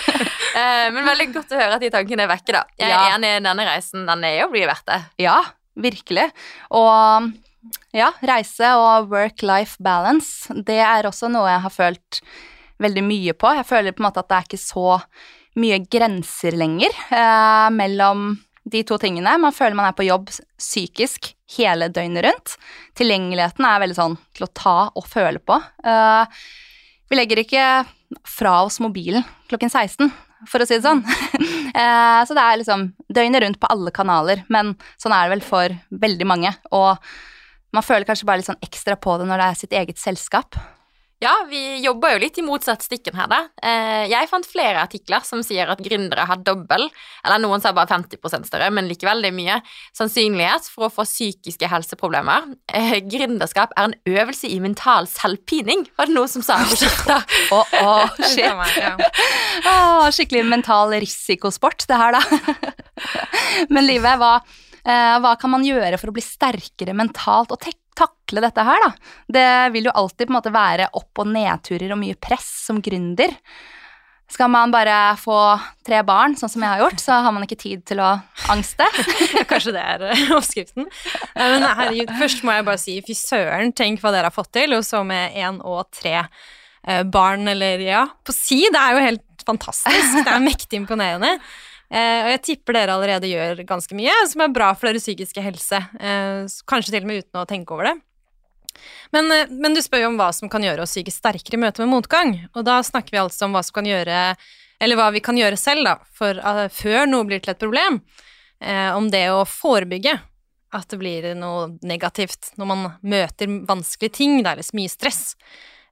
Men 0.56 1.04
veldig 1.12 1.30
godt 1.36 1.54
å 1.54 1.60
høre 1.60 1.78
at 1.78 1.84
de 1.84 1.92
tankene 1.94 2.26
er 2.26 2.32
vekke, 2.32 2.56
da. 2.56 2.64
Jeg 2.80 2.90
er 2.90 2.96
Ja. 2.96 3.12
enig 3.18 3.36
i 3.36 3.44
denne 3.46 3.68
reisen, 3.70 4.08
den 4.10 4.26
er 4.26 4.40
jo 4.44 4.50
blir 4.54 4.70
verdt 4.72 4.88
det. 4.90 5.02
Ja, 5.26 5.42
virkelig. 5.78 6.30
Og 6.72 7.30
ja, 7.96 8.12
reise 8.26 8.72
og 8.80 9.10
work-life 9.12 9.82
balance, 9.84 10.54
det 10.54 10.80
er 10.84 11.08
også 11.10 11.30
noe 11.32 11.50
jeg 11.50 11.64
har 11.66 11.74
følt 11.74 12.22
veldig 12.80 13.04
mye 13.04 13.36
på. 13.36 13.52
Jeg 13.58 13.68
føler 13.68 13.96
på 13.96 14.04
en 14.04 14.08
måte 14.08 14.24
at 14.24 14.30
det 14.30 14.38
er 14.38 14.48
ikke 14.48 14.62
så 14.62 14.86
mye 15.60 15.82
grenser 15.92 16.56
lenger 16.56 16.94
eh, 17.12 17.68
mellom 17.76 18.32
de 18.70 18.84
to 18.88 19.00
tingene. 19.02 19.34
Man 19.42 19.56
føler 19.56 19.78
man 19.78 19.90
er 19.90 19.98
på 19.98 20.08
jobb 20.08 20.30
psykisk 20.32 21.34
hele 21.58 21.90
døgnet 21.92 22.26
rundt. 22.28 22.56
Tilgjengeligheten 23.00 23.68
er 23.68 23.84
veldig 23.84 23.98
sånn 23.98 24.18
til 24.38 24.46
å 24.46 24.54
ta 24.56 24.78
og 24.94 25.08
føle 25.10 25.42
på. 25.42 25.58
Eh, 25.84 26.42
vi 27.10 27.18
legger 27.18 27.44
ikke 27.44 27.68
fra 28.28 28.60
oss 28.66 28.80
mobilen 28.82 29.26
klokken 29.50 29.72
16, 29.72 30.12
for 30.50 30.62
å 30.62 30.68
si 30.70 30.78
det 30.80 30.86
sånn. 30.88 31.04
Eh, 31.80 32.22
så 32.26 32.34
det 32.34 32.42
er 32.42 32.58
liksom 32.58 32.84
døgnet 33.14 33.44
rundt 33.44 33.60
på 33.62 33.68
alle 33.70 33.92
kanaler, 33.94 34.40
men 34.52 34.72
sånn 35.00 35.14
er 35.14 35.28
det 35.28 35.36
vel 35.36 35.44
for 35.46 35.76
veldig 36.02 36.26
mange. 36.28 36.50
Og 36.76 36.98
man 37.76 37.86
føler 37.86 38.08
kanskje 38.08 38.28
bare 38.30 38.42
litt 38.42 38.50
sånn 38.50 38.62
ekstra 38.66 38.98
på 39.00 39.18
det 39.20 39.30
når 39.30 39.42
det 39.42 39.48
er 39.48 39.64
sitt 39.64 39.80
eget 39.82 40.02
selskap. 40.02 40.58
Ja, 41.20 41.34
vi 41.50 41.82
jobber 41.84 42.14
jo 42.14 42.20
litt 42.24 42.38
i 42.40 42.44
motsatt 42.48 42.80
stikken 42.86 43.18
her, 43.20 43.28
da. 43.28 43.40
Eh, 43.60 44.06
jeg 44.08 44.30
fant 44.32 44.46
flere 44.48 44.80
artikler 44.80 45.26
som 45.28 45.42
sier 45.44 45.68
at 45.68 45.82
gründere 45.84 46.24
har 46.30 46.40
dobbel, 46.48 46.86
eller 47.26 47.42
noen 47.44 47.60
sa 47.60 47.74
bare 47.76 47.92
50% 47.92 48.48
større, 48.48 48.70
men 48.72 48.88
likevel 48.88 49.20
det 49.26 49.34
er 49.34 49.36
mye, 49.36 49.58
sannsynlighet 50.00 50.70
for 50.72 50.88
å 50.88 50.92
få 50.94 51.04
psykiske 51.04 51.68
helseproblemer. 51.68 52.48
Eh, 52.72 53.02
gründerskap 53.04 53.76
er 53.76 53.90
en 53.90 53.98
øvelse 54.08 54.48
i 54.48 54.62
mental 54.64 55.12
selvpining, 55.12 55.84
var 56.00 56.08
det 56.08 56.16
noen 56.16 56.32
som 56.32 56.46
sa 56.46 56.62
på 56.64 56.80
skiftet. 56.80 57.36
Å, 57.58 57.60
å, 57.84 57.94
shit. 58.24 58.48
Skikkelig 60.16 60.46
mental 60.48 60.96
risikosport, 61.04 61.84
det 61.90 62.00
her, 62.00 62.16
da. 62.16 62.24
Men 63.74 63.90
livet, 63.92 64.16
hva, 64.24 64.38
eh, 64.40 64.69
hva 65.24 65.36
kan 65.40 65.54
man 65.54 65.66
gjøre 65.66 65.98
for 66.02 66.12
å 66.12 66.16
bli 66.16 66.24
sterkere 66.24 66.96
mentalt 66.98 67.52
og 67.54 67.62
takle 68.00 68.44
dette 68.44 68.64
her, 68.66 68.86
da? 68.86 68.94
Det 69.28 69.50
vil 69.76 69.90
jo 69.90 69.98
alltid 70.02 70.28
på 70.28 70.34
en 70.34 70.40
måte 70.40 70.54
være 70.56 70.90
opp- 70.98 71.22
og 71.22 71.30
nedturer 71.34 71.92
og 71.94 72.02
mye 72.02 72.18
press 72.20 72.48
som 72.68 72.80
gründer. 72.84 73.36
Skal 74.30 74.50
man 74.54 74.70
bare 74.70 75.16
få 75.18 75.36
tre 75.86 76.04
barn, 76.06 76.36
sånn 76.38 76.52
som 76.54 76.62
jeg 76.62 76.70
har 76.70 76.84
gjort, 76.84 77.02
så 77.02 77.18
har 77.26 77.34
man 77.34 77.48
ikke 77.48 77.58
tid 77.64 77.82
til 77.90 78.02
å 78.04 78.12
angste. 78.54 78.86
Kanskje 79.50 79.74
det 79.74 79.82
er 79.82 80.04
eh, 80.12 80.22
oppskriften. 80.36 80.86
Men 81.34 81.66
herregud, 81.66 82.14
først 82.20 82.46
må 82.46 82.54
jeg 82.54 82.68
bare 82.68 82.82
si 82.82 83.00
fy 83.08 83.18
søren, 83.18 83.74
tenk 83.74 84.04
hva 84.04 84.14
dere 84.14 84.30
har 84.30 84.36
fått 84.36 84.52
til, 84.60 84.78
og 84.78 84.86
så 84.86 85.02
med 85.08 85.34
én 85.34 85.58
og 85.66 85.90
tre 85.98 86.20
eh, 86.20 87.02
barn, 87.10 87.50
eller 87.50 87.82
ja, 87.82 88.06
på 88.22 88.36
si. 88.36 88.62
Det 88.70 88.84
er 88.84 89.00
jo 89.00 89.08
helt 89.08 89.46
fantastisk. 89.50 90.22
Det 90.22 90.30
er 90.30 90.46
mektig 90.46 90.84
imponerende. 90.84 91.34
Eh, 91.90 92.20
og 92.26 92.30
jeg 92.36 92.44
tipper 92.46 92.78
dere 92.78 92.96
allerede 92.96 93.32
gjør 93.32 93.64
ganske 93.70 93.98
mye 93.98 94.14
som 94.30 94.44
er 94.46 94.54
bra 94.54 94.70
for 94.78 94.90
deres 94.90 95.08
psykiske 95.08 95.42
helse. 95.42 95.82
Eh, 95.98 96.46
kanskje 96.70 96.94
til 96.94 97.04
og 97.04 97.10
med 97.10 97.26
uten 97.26 97.42
å 97.42 97.48
tenke 97.50 97.74
over 97.74 97.90
det. 97.90 97.98
Men, 99.12 99.32
eh, 99.34 99.50
men 99.50 99.74
du 99.74 99.82
spør 99.82 100.06
jo 100.06 100.14
om 100.14 100.20
hva 100.22 100.30
som 100.36 100.52
kan 100.52 100.64
gjøre 100.64 100.86
oss 100.86 100.94
psykisk 100.94 101.18
sterkere 101.18 101.58
i 101.58 101.64
møte 101.66 101.82
med 101.84 101.94
motgang. 101.96 102.36
Og 102.54 102.66
da 102.68 102.80
snakker 102.86 103.16
vi 103.16 103.24
altså 103.24 103.48
om 103.48 103.58
hva 103.58 103.66
som 103.66 103.82
kan 103.82 103.90
gjøre 103.90 104.36
Eller 104.80 104.96
hva 104.96 105.10
vi 105.12 105.20
kan 105.20 105.36
gjøre 105.36 105.58
selv, 105.60 105.84
da, 105.84 105.98
for, 106.16 106.38
uh, 106.40 106.70
før 106.72 107.04
noe 107.04 107.26
blir 107.28 107.42
til 107.44 107.52
et 107.52 107.60
problem. 107.60 107.98
Eh, 108.64 108.96
om 108.96 109.10
det 109.12 109.30
å 109.32 109.46
forebygge. 109.48 110.20
at 110.72 110.86
det 110.88 111.00
blir 111.02 111.24
noe 111.34 111.80
negativt 111.82 112.52
når 112.62 112.68
man 112.70 112.82
møter 113.02 113.50
vanskelige 113.66 114.14
ting, 114.14 114.44
Det 114.44 114.52
er 114.52 114.58
liksom 114.58 114.78
mye 114.78 114.90
stress. 114.90 115.36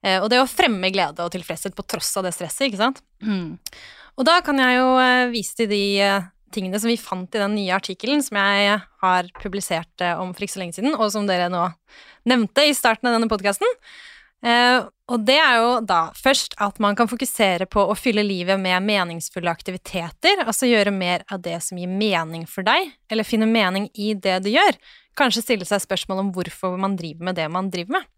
Eh, 0.03 0.21
og 0.21 0.29
det 0.29 0.37
å 0.37 0.45
fremme 0.45 0.91
glede 0.93 1.17
og 1.25 1.31
tilfredshet 1.31 1.73
på 1.73 1.81
tross 1.81 2.15
av 2.15 2.23
det 2.23 2.35
stresset, 2.35 2.69
ikke 2.69 2.77
sant. 2.77 3.01
Mm. 3.19 3.57
Og 4.17 4.25
da 4.25 4.39
kan 4.45 4.57
jeg 4.61 4.79
jo 4.79 4.89
eh, 4.97 5.29
vise 5.29 5.53
til 5.59 5.69
de 5.69 5.83
eh, 6.01 6.27
tingene 6.53 6.79
som 6.81 6.89
vi 6.89 6.97
fant 6.97 7.35
i 7.37 7.41
den 7.41 7.53
nye 7.59 7.75
artikkelen 7.75 8.23
som 8.25 8.39
jeg 8.39 8.79
har 9.03 9.31
publisert 9.43 10.03
eh, 10.03 10.17
om 10.17 10.33
for 10.33 10.45
ikke 10.45 10.55
så 10.55 10.63
lenge 10.63 10.77
siden, 10.79 10.97
og 10.97 11.11
som 11.13 11.29
dere 11.29 11.51
nå 11.53 11.67
nevnte 12.27 12.65
i 12.65 12.75
starten 12.75 13.09
av 13.09 13.17
denne 13.17 13.29
podkasten. 13.31 13.77
Og 15.07 15.23
det 15.25 15.37
er 15.41 15.55
jo 15.57 15.69
da 15.87 16.11
først 16.13 16.53
at 16.61 16.77
man 16.83 16.93
kan 16.99 17.07
fokusere 17.09 17.65
på 17.71 17.81
å 17.89 17.95
fylle 17.97 18.21
livet 18.27 18.59
med 18.61 18.83
meningsfulle 18.85 19.49
aktiviteter, 19.49 20.43
altså 20.43 20.69
gjøre 20.69 20.93
mer 20.93 21.23
av 21.33 21.41
det 21.41 21.55
som 21.65 21.79
gir 21.79 21.89
mening 21.89 22.43
for 22.47 22.67
deg, 22.67 22.91
eller 23.09 23.25
finne 23.25 23.47
mening 23.49 23.87
i 23.97 24.11
det 24.13 24.35
du 24.45 24.51
gjør. 24.51 24.77
Kanskje 25.17 25.45
stille 25.45 25.67
seg 25.67 25.81
spørsmål 25.81 26.21
om 26.25 26.29
hvorfor 26.35 26.77
man 26.77 26.99
driver 26.99 27.31
med 27.31 27.39
det 27.39 27.47
man 27.49 27.71
driver 27.73 27.97
med. 27.97 28.11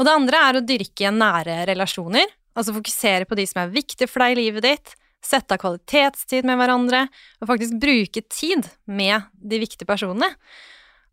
Og 0.00 0.08
det 0.08 0.16
andre 0.16 0.42
er 0.48 0.58
å 0.58 0.64
dyrke 0.66 1.14
nære 1.14 1.60
relasjoner, 1.70 2.26
altså 2.58 2.74
fokusere 2.76 3.28
på 3.28 3.38
de 3.38 3.46
som 3.48 3.62
er 3.64 3.72
viktige 3.74 4.10
for 4.10 4.24
deg 4.24 4.34
i 4.36 4.40
livet 4.42 4.66
ditt, 4.66 4.94
sette 5.24 5.56
av 5.56 5.58
kvalitetstid 5.62 6.46
med 6.46 6.60
hverandre, 6.60 7.04
og 7.42 7.48
faktisk 7.50 7.78
bruke 7.82 8.22
tid 8.30 8.68
med 8.86 9.26
de 9.34 9.58
viktige 9.64 9.88
personene. 9.88 10.28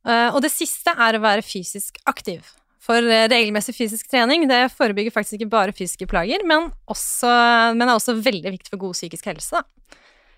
Eh, 0.06 0.30
Og 0.36 0.42
det 0.46 0.52
siste 0.54 0.94
er 0.94 1.18
å 1.18 1.24
være 1.24 1.42
fysisk 1.46 1.98
aktiv. 2.06 2.46
For 2.86 3.02
eh, 3.02 3.26
regelmessig 3.32 3.74
fysisk 3.74 4.12
trening 4.12 4.46
det 4.50 4.68
forebygger 4.78 5.14
faktisk 5.16 5.40
ikke 5.40 5.50
bare 5.56 5.74
fysiske 5.74 6.06
plager, 6.12 6.46
men, 6.46 6.70
også, 6.86 7.32
men 7.74 7.88
er 7.90 7.96
også 7.98 8.14
veldig 8.22 8.54
viktig 8.60 8.76
for 8.76 8.84
god 8.86 8.94
psykisk 9.00 9.26
helse. 9.32 9.58
Da. 9.58 9.66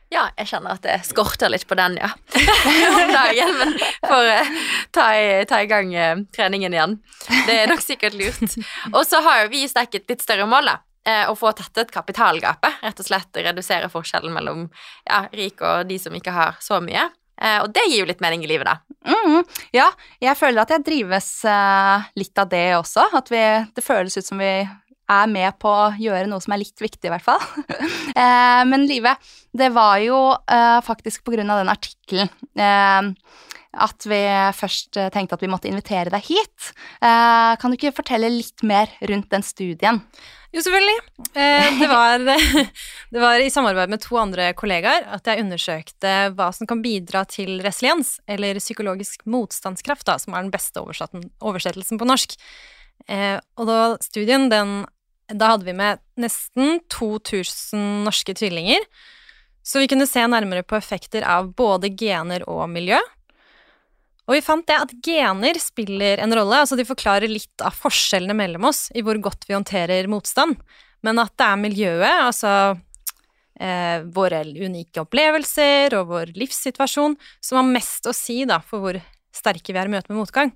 Ja, 0.08 0.22
jeg 0.40 0.48
kjenner 0.54 0.78
at 0.78 0.86
det 0.88 1.02
skorter 1.04 1.52
litt 1.52 1.68
på 1.68 1.76
den, 1.76 1.98
ja. 2.00 2.14
Om 3.02 3.12
dagen, 3.12 3.52
men 3.60 3.74
får 4.08 4.30
eh, 4.32 4.54
ta, 4.96 5.10
i, 5.20 5.28
ta 5.52 5.60
i 5.60 5.68
gang 5.68 5.92
treningen 6.32 6.72
igjen. 6.72 6.96
Det 7.28 7.58
er 7.66 7.68
nok 7.68 7.84
sikkert 7.84 8.16
lurt. 8.16 8.56
Og 8.94 9.02
så 9.04 9.20
har 9.28 9.44
jo 9.44 9.52
vi 9.52 9.68
stekket 9.68 10.08
litt 10.08 10.24
større 10.24 10.48
mål, 10.48 10.72
da. 10.72 10.78
Eh, 11.08 11.24
Å 11.32 11.36
få 11.38 11.54
tettet 11.58 11.92
kapitalgapet. 11.94 12.82
Rett 12.84 13.00
og 13.04 13.08
slett 13.08 13.40
redusere 13.48 13.90
forskjellen 13.92 14.34
mellom 14.36 14.66
ja, 15.08 15.24
rik 15.34 15.64
og 15.64 15.88
de 15.90 16.00
som 16.02 16.16
ikke 16.18 16.36
har 16.36 16.60
så 16.64 16.82
mye. 16.84 17.08
Eh, 17.42 17.60
Og 17.64 17.72
det 17.74 17.86
gir 17.88 18.02
jo 18.04 18.10
litt 18.10 18.24
mening 18.24 18.44
i 18.44 18.50
livet, 18.52 18.68
da. 18.68 18.80
Mm, 19.08 19.44
ja, 19.76 19.88
jeg 20.24 20.36
føler 20.40 20.64
at 20.66 20.74
jeg 20.76 20.86
drives 20.88 21.30
eh, 21.48 22.10
litt 22.20 22.44
av 22.44 22.52
det 22.52 22.66
også. 22.80 23.08
At 23.18 23.32
vi, 23.34 23.44
det 23.78 23.86
føles 23.86 24.18
ut 24.20 24.28
som 24.28 24.42
vi 24.42 24.52
er 25.08 25.28
med 25.32 25.56
på 25.62 25.72
å 25.72 25.92
gjøre 25.96 26.28
noe 26.28 26.44
som 26.44 26.52
er 26.52 26.60
litt 26.66 26.82
viktig, 26.84 27.08
i 27.08 27.12
hvert 27.14 27.24
fall. 27.24 27.44
eh, 28.22 28.64
men 28.68 28.84
Live, 28.90 29.14
det 29.56 29.70
var 29.76 30.02
jo 30.04 30.18
eh, 30.36 30.80
faktisk 30.84 31.24
på 31.24 31.38
grunn 31.38 31.54
av 31.54 31.62
den 31.62 31.72
artikkelen 31.72 32.28
eh, 32.60 33.14
at 33.78 34.08
vi 34.10 34.20
først 34.58 34.98
eh, 35.00 35.12
tenkte 35.14 35.38
at 35.38 35.44
vi 35.46 35.50
måtte 35.52 35.70
invitere 35.70 36.12
deg 36.12 36.26
hit. 36.28 36.72
Eh, 37.00 37.54
kan 37.62 37.72
du 37.72 37.78
ikke 37.78 37.94
fortelle 38.02 38.32
litt 38.34 38.66
mer 38.68 38.92
rundt 39.08 39.30
den 39.32 39.46
studien? 39.46 40.02
Jo, 40.56 40.62
selvfølgelig. 40.63 40.98
Eh, 41.36 41.80
det, 41.82 41.88
var, 41.92 42.24
det 43.13 43.22
var 43.22 43.44
i 43.44 43.50
samarbeid 43.51 43.92
med 43.92 44.01
to 44.04 44.18
andre 44.20 44.50
kollegaer 44.58 45.06
at 45.18 45.27
jeg 45.27 45.44
undersøkte 45.44 46.13
hva 46.38 46.50
som 46.56 46.70
kan 46.70 46.82
bidra 46.84 47.25
til 47.30 47.60
resiliens, 47.66 48.16
eller 48.30 48.60
psykologisk 48.62 49.25
motstandskraft, 49.27 50.08
da, 50.08 50.18
som 50.22 50.36
er 50.36 50.46
den 50.46 50.54
beste 50.54 50.82
oversettelsen 50.82 52.00
på 52.00 52.08
norsk. 52.08 52.38
Eh, 53.12 53.38
og 53.60 53.70
da 53.70 53.82
studien, 54.04 54.50
den 54.51 54.86
Da 55.27 55.50
hadde 55.51 55.68
vi 55.68 55.74
med 55.75 56.00
nesten 56.16 56.80
2000 56.88 58.06
norske 58.06 58.32
tvillinger. 58.32 58.80
Så 59.60 59.82
vi 59.84 59.89
kunne 59.92 60.08
se 60.08 60.22
nærmere 60.24 60.63
på 60.63 60.77
effekter 60.77 61.25
av 61.27 61.50
både 61.51 61.89
gener 62.00 62.46
og 62.48 62.70
miljø. 62.72 62.96
Og 64.28 64.36
vi 64.36 64.44
fant 64.44 64.68
det 64.68 64.76
at 64.76 64.92
gener 65.06 65.60
spiller 65.62 66.20
en 66.20 66.36
rolle, 66.36 66.60
altså 66.64 66.76
de 66.76 66.86
forklarer 66.88 67.32
litt 67.32 67.64
av 67.64 67.76
forskjellene 67.76 68.36
mellom 68.36 68.68
oss 68.68 68.90
i 68.92 69.04
hvor 69.06 69.20
godt 69.24 69.48
vi 69.48 69.56
håndterer 69.56 70.10
motstand, 70.12 70.60
men 71.06 71.22
at 71.24 71.32
det 71.40 71.48
er 71.48 71.62
miljøet, 71.62 72.24
altså 72.26 72.52
eh, 73.60 74.04
våre 74.12 74.42
unike 74.44 75.06
opplevelser 75.06 75.96
og 76.00 76.12
vår 76.12 76.34
livssituasjon, 76.36 77.16
som 77.40 77.62
har 77.62 77.70
mest 77.70 78.10
å 78.10 78.16
si 78.16 78.42
da, 78.50 78.60
for 78.60 78.84
hvor 78.84 79.00
sterke 79.36 79.72
vi 79.72 79.80
er 79.80 79.88
i 79.88 79.94
møte 79.96 80.12
med 80.12 80.20
motgang. 80.20 80.52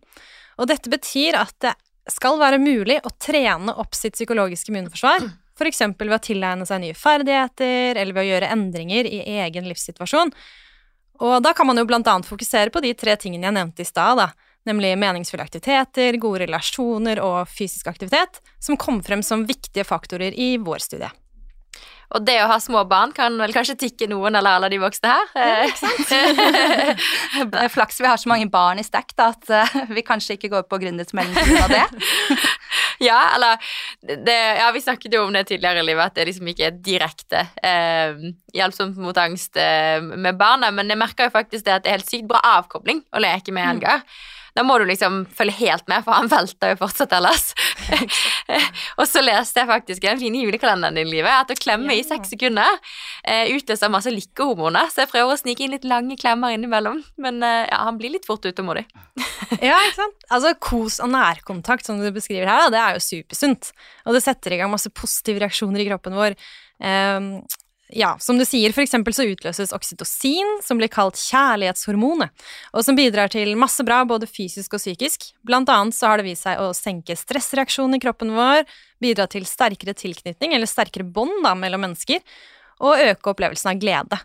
Og 0.60 0.68
dette 0.68 0.92
betyr 0.92 1.38
at 1.40 1.56
det 1.64 1.76
skal 2.12 2.40
være 2.42 2.60
mulig 2.60 2.98
å 3.06 3.14
trene 3.22 3.76
opp 3.80 3.96
sitt 3.96 4.18
psykologiske 4.18 4.74
immunforsvar, 4.74 5.30
f.eks. 5.56 5.84
ved 5.94 6.16
å 6.18 6.20
tilegne 6.24 6.68
seg 6.68 6.82
nye 6.84 6.98
ferdigheter, 6.98 7.96
eller 7.96 8.18
ved 8.18 8.26
å 8.26 8.30
gjøre 8.34 8.52
endringer 8.52 9.08
i 9.08 9.22
egen 9.46 9.70
livssituasjon. 9.70 10.34
Og 11.22 11.38
da 11.46 11.54
kan 11.54 11.70
man 11.70 11.78
jo 11.78 11.86
blant 11.86 12.08
annet 12.10 12.26
fokusere 12.26 12.74
på 12.74 12.82
de 12.82 12.96
tre 12.98 13.14
tingene 13.20 13.50
jeg 13.50 13.58
nevnte 13.60 13.86
i 13.86 13.88
stad, 13.88 14.24
nemlig 14.66 14.96
meningsfulle 14.98 15.46
aktiviteter, 15.46 16.18
gode 16.22 16.46
relasjoner 16.46 17.22
og 17.22 17.50
fysisk 17.50 17.92
aktivitet, 17.92 18.42
som 18.60 18.78
kom 18.78 19.02
frem 19.06 19.22
som 19.26 19.46
viktige 19.46 19.86
faktorer 19.86 20.34
i 20.34 20.56
vår 20.62 20.82
studie. 20.82 21.12
Og 22.12 22.26
det 22.28 22.38
å 22.44 22.50
ha 22.52 22.58
små 22.60 22.84
barn 22.90 23.14
kan 23.16 23.38
vel 23.40 23.54
kanskje 23.56 23.78
tikke 23.86 24.08
noen 24.12 24.36
eller 24.36 24.58
alle 24.58 24.70
de 24.74 24.80
voksne 24.82 25.14
her. 25.14 25.30
Ja, 25.36 25.68
er 27.56 27.70
Flaks 27.76 28.02
vi 28.02 28.10
har 28.10 28.20
så 28.20 28.28
mange 28.32 28.50
barn 28.52 28.82
i 28.82 28.84
Stack 28.84 29.14
da, 29.16 29.30
at 29.32 29.52
eh, 29.56 29.78
vi 29.96 30.04
kanskje 30.04 30.36
ikke 30.36 30.52
går 30.52 30.66
på 30.68 30.82
gründermelding 30.84 31.62
av 31.62 31.72
det. 31.72 31.86
Ja, 33.02 33.18
eller 33.34 33.58
det, 34.06 34.36
Ja, 34.60 34.68
vi 34.76 34.82
snakket 34.84 35.16
jo 35.16 35.24
om 35.26 35.34
det 35.34 35.48
tidligere 35.50 35.82
i 35.82 35.86
livet, 35.88 36.12
at 36.12 36.20
det 36.20 36.28
liksom 36.30 36.52
ikke 36.52 36.68
er 36.68 36.76
direkte 36.86 37.40
eh, 37.66 38.28
hjelpsomt 38.54 39.00
mot 39.02 39.18
angst 39.18 39.58
eh, 39.58 39.98
med 39.98 40.38
barna, 40.38 40.70
men 40.76 40.92
jeg 40.94 41.02
merker 41.02 41.28
jo 41.28 41.34
faktisk 41.34 41.66
det 41.66 41.74
at 41.80 41.88
det 41.88 41.90
er 41.90 41.98
helt 41.98 42.12
sykt 42.12 42.30
bra 42.30 42.44
avkobling 42.60 43.02
å 43.10 43.24
leke 43.24 43.56
med 43.56 43.66
Helga. 43.66 43.98
Da 44.58 44.64
må 44.68 44.78
du 44.80 44.86
liksom 44.90 45.24
følge 45.36 45.56
helt 45.62 45.88
med, 45.92 46.04
for 46.06 46.18
han 46.18 46.30
velter 46.32 46.74
jo 46.74 46.80
fortsatt 46.82 47.14
ellers. 47.16 47.52
og 49.00 49.06
så 49.08 49.24
leste 49.24 49.62
jeg 49.62 49.70
faktisk 49.70 50.04
i 50.04 50.10
den 50.10 50.22
fine 50.22 50.44
julekalenderen 50.44 51.00
din, 51.00 51.12
Livet, 51.12 51.32
at 51.32 51.54
å 51.54 51.60
klemme 51.60 51.96
i 51.96 52.04
seks 52.06 52.34
sekunder 52.34 52.78
eh, 53.24 53.52
utløser 53.56 53.92
masse 53.92 54.12
lykkehormoner, 54.14 54.92
så 54.92 55.04
jeg 55.04 55.12
prøver 55.12 55.34
å 55.34 55.40
snike 55.40 55.66
inn 55.66 55.76
litt 55.76 55.88
lange 55.88 56.18
klemmer 56.20 56.56
innimellom, 56.56 57.02
men 57.22 57.42
eh, 57.48 57.66
ja, 57.70 57.82
han 57.88 58.00
blir 58.00 58.16
litt 58.16 58.28
fort 58.30 58.46
utålmodig. 58.48 58.88
Ja, 59.60 59.76
ikke 59.84 59.98
sant? 59.98 60.24
Altså, 60.32 60.54
kos 60.64 61.02
og 61.04 61.10
nærkontakt, 61.12 61.84
som 61.84 61.98
du 62.00 62.08
beskriver 62.16 62.48
her, 62.48 62.62
da, 62.64 62.70
det 62.72 62.80
er 62.80 62.96
jo 62.96 63.02
supersunt. 63.04 63.74
Og 64.08 64.16
det 64.16 64.22
setter 64.24 64.56
i 64.56 64.62
gang 64.62 64.72
masse 64.72 64.90
positive 64.96 65.42
reaksjoner 65.44 65.84
i 65.84 65.88
kroppen 65.90 66.16
vår. 66.16 66.38
Ehm, 66.88 67.34
ja, 67.92 68.16
som 68.20 68.38
du 68.40 68.46
sier, 68.48 68.74
for 68.76 68.84
eksempel 68.84 69.16
så 69.16 69.26
utløses 69.28 69.74
oksytocin, 69.76 70.48
som 70.64 70.80
blir 70.80 70.92
kalt 70.92 71.20
kjærlighetshormonet, 71.20 72.32
og 72.72 72.86
som 72.86 72.98
bidrar 72.98 73.32
til 73.34 73.54
masse 73.60 73.84
bra 73.88 74.02
både 74.08 74.30
fysisk 74.30 74.78
og 74.78 74.84
psykisk. 74.84 75.32
Blant 75.48 75.70
annet 75.72 75.98
så 75.98 76.12
har 76.12 76.22
det 76.22 76.30
vist 76.30 76.48
seg 76.48 76.62
å 76.62 76.72
senke 76.78 77.18
stressreaksjonen 77.20 77.98
i 77.98 78.02
kroppen 78.04 78.34
vår, 78.36 78.66
bidra 79.02 79.28
til 79.32 79.48
sterkere 79.50 79.96
tilknytning, 79.98 80.56
eller 80.58 80.70
sterkere 80.70 81.08
bånd 81.08 81.44
mellom 81.44 81.86
mennesker, 81.88 82.22
og 82.82 83.02
øke 83.12 83.34
opplevelsen 83.34 83.74
av 83.74 83.82
glede. 83.82 84.22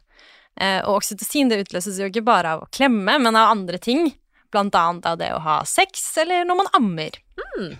Eh, 0.56 0.80
og 0.86 1.02
oksytocin 1.02 1.50
det 1.52 1.60
utløses 1.66 1.98
jo 2.00 2.08
ikke 2.08 2.24
bare 2.26 2.56
av 2.56 2.64
å 2.64 2.70
klemme, 2.72 3.18
men 3.20 3.34
av 3.34 3.52
andre 3.52 3.80
ting, 3.82 4.08
blant 4.54 4.76
annet 4.78 5.08
av 5.08 5.18
det 5.20 5.32
å 5.34 5.42
ha 5.44 5.58
sex, 5.68 6.06
eller 6.22 6.46
når 6.48 6.62
man 6.62 6.72
ammer. 6.78 7.18
Mm, 7.36 7.74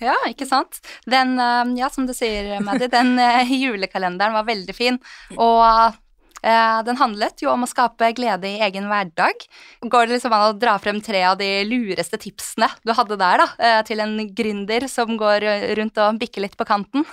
ja, 0.00 0.16
ikke 0.28 0.46
sant? 0.48 0.80
Den, 1.08 1.38
eh, 1.40 1.64
ja, 1.80 1.90
som 1.92 2.06
du 2.08 2.14
sier, 2.16 2.58
Maddy, 2.64 2.90
den 2.92 3.16
eh, 3.18 3.52
julekalenderen 3.64 4.36
var 4.36 4.48
veldig 4.48 4.76
fin. 4.76 5.00
Og 5.36 5.96
den 6.40 6.96
handlet 7.00 7.42
jo 7.44 7.50
om 7.52 7.64
å 7.64 7.68
skape 7.68 8.12
glede 8.16 8.48
i 8.48 8.60
egen 8.64 8.86
hverdag. 8.88 9.44
Går 9.84 10.08
det 10.08 10.16
liksom 10.16 10.34
an 10.36 10.46
å 10.48 10.56
dra 10.56 10.76
frem 10.80 11.00
tre 11.04 11.22
av 11.28 11.38
de 11.40 11.48
lureste 11.68 12.18
tipsene 12.20 12.68
du 12.86 12.94
hadde 12.96 13.18
der, 13.20 13.42
da, 13.42 13.48
eh, 13.58 13.82
til 13.86 14.00
en 14.00 14.16
gründer 14.36 14.86
som 14.88 15.12
går 15.20 15.46
eh, 15.46 15.68
rundt 15.78 16.00
og 16.00 16.18
bikker 16.20 16.44
litt 16.46 16.56
på 16.56 16.66
kanten? 16.68 17.04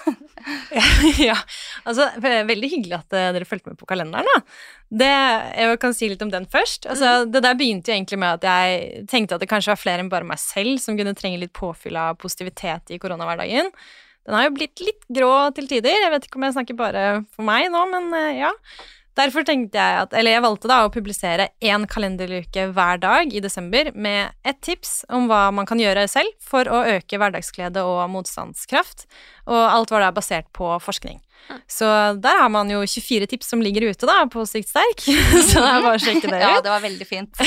ja, 1.29 1.37
altså 1.83 2.09
Veldig 2.21 2.71
hyggelig 2.71 2.99
at 2.99 3.15
eh, 3.17 3.29
dere 3.35 3.47
fulgte 3.47 3.73
med 3.73 3.79
på 3.79 3.89
kalenderen. 3.89 4.27
da. 4.27 4.41
Det, 4.87 5.11
jeg 5.59 5.79
kan 5.83 5.95
si 5.95 6.07
litt 6.07 6.23
om 6.23 6.31
den 6.31 6.47
først. 6.47 6.87
Altså, 6.87 7.25
Det 7.27 7.43
der 7.43 7.57
begynte 7.59 7.91
jo 7.91 7.97
egentlig 7.97 8.19
med 8.21 8.39
at 8.39 8.47
jeg 8.47 9.05
tenkte 9.11 9.35
at 9.35 9.43
det 9.43 9.51
kanskje 9.51 9.73
var 9.73 9.81
flere 9.81 10.03
enn 10.03 10.11
bare 10.11 10.27
meg 10.27 10.39
selv 10.41 10.79
som 10.83 10.97
kunne 10.99 11.15
trenge 11.17 11.41
litt 11.41 11.55
påfyll 11.57 11.99
av 11.99 12.19
positivitet 12.21 12.95
i 12.95 12.99
koronahverdagen. 13.01 13.73
Den 14.27 14.35
har 14.35 14.47
jo 14.47 14.55
blitt 14.57 14.83
litt 14.83 15.03
grå 15.07 15.31
til 15.55 15.69
tider. 15.71 15.95
Jeg 16.03 16.11
vet 16.11 16.27
ikke 16.27 16.39
om 16.39 16.45
jeg 16.47 16.55
snakker 16.57 16.79
bare 16.79 17.03
for 17.35 17.47
meg 17.47 17.69
nå, 17.71 17.83
men 17.93 18.09
eh, 18.15 18.41
ja. 18.43 18.53
Derfor 19.17 19.45
tenkte 19.47 19.81
jeg 19.81 20.01
at, 20.03 20.13
eller 20.13 20.35
jeg 20.35 20.45
valgte 20.45 20.69
da 20.69 20.83
å 20.85 20.91
publisere 20.93 21.49
én 21.63 21.87
kalenderuke 21.89 22.67
hver 22.75 22.99
dag 23.01 23.33
i 23.33 23.41
desember 23.41 23.89
med 23.97 24.35
et 24.45 24.59
tips 24.61 24.99
om 25.13 25.25
hva 25.31 25.47
man 25.55 25.65
kan 25.69 25.81
gjøre 25.81 26.05
selv 26.11 26.33
for 26.43 26.69
å 26.69 26.83
øke 26.97 27.17
hverdagsglede 27.17 27.81
og 27.81 28.03
motstandskraft. 28.13 29.07
Og 29.49 29.57
alt 29.57 29.93
var 29.93 30.05
da 30.05 30.11
basert 30.13 30.51
på 30.53 30.69
forskning. 30.83 31.17
Så 31.69 31.87
der 32.21 32.41
har 32.41 32.49
man 32.51 32.69
jo 32.69 32.81
24 32.83 33.27
tips 33.31 33.49
som 33.53 33.61
ligger 33.63 33.87
ute 33.89 34.09
da, 34.09 34.19
på 34.29 34.43
Sykt 34.49 34.69
sterk. 34.69 35.01
Så 35.49 35.61
det 35.61 35.65
er 35.65 35.83
bare 35.85 35.95
å 35.95 36.03
sjekke 36.03 36.31
det 36.31 36.41
Ja, 36.43 36.57
det 36.61 36.73
var 36.73 36.83
veldig 36.83 37.07
fint. 37.09 37.33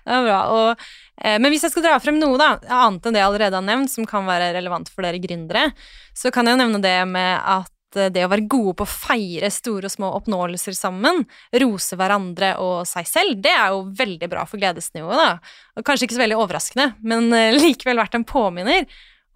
Det 0.00 0.16
var 0.16 0.24
bra. 0.24 0.38
Og, 0.54 0.84
eh, 1.22 1.36
men 1.38 1.52
hvis 1.52 1.66
jeg 1.66 1.74
skal 1.74 1.84
dra 1.84 1.98
frem 2.02 2.16
noe, 2.18 2.38
da, 2.40 2.54
annet 2.86 3.04
enn 3.04 3.14
det 3.14 3.20
jeg 3.20 3.28
allerede 3.28 3.58
har 3.58 3.66
nevnt, 3.66 3.92
som 3.92 4.06
kan 4.08 4.24
være 4.26 4.52
relevant 4.56 4.88
for 4.90 5.04
dere 5.06 5.20
gründere, 5.22 5.68
så 6.16 6.32
kan 6.34 6.48
jeg 6.48 6.58
nevne 6.58 6.80
det 6.82 6.96
med 7.10 7.36
at 7.36 7.70
det 7.94 8.24
å 8.24 8.30
være 8.30 8.46
gode 8.50 8.76
på 8.78 8.86
å 8.86 8.90
feire 8.90 9.50
store 9.52 9.88
og 9.88 9.94
små 9.94 10.10
oppnåelser 10.18 10.76
sammen, 10.76 11.24
rose 11.62 11.98
hverandre 11.98 12.52
og 12.62 12.84
seg 12.88 13.08
selv, 13.08 13.40
det 13.42 13.52
er 13.52 13.74
jo 13.74 13.86
veldig 13.98 14.30
bra 14.30 14.44
for 14.48 14.62
gledesnivået, 14.62 15.18
da. 15.18 15.56
Og 15.78 15.86
kanskje 15.86 16.06
ikke 16.06 16.18
så 16.18 16.24
veldig 16.24 16.38
overraskende, 16.40 16.90
men 17.02 17.32
eh, 17.36 17.56
likevel 17.64 18.02
verdt 18.02 18.18
en 18.18 18.28
påminner. 18.28 18.86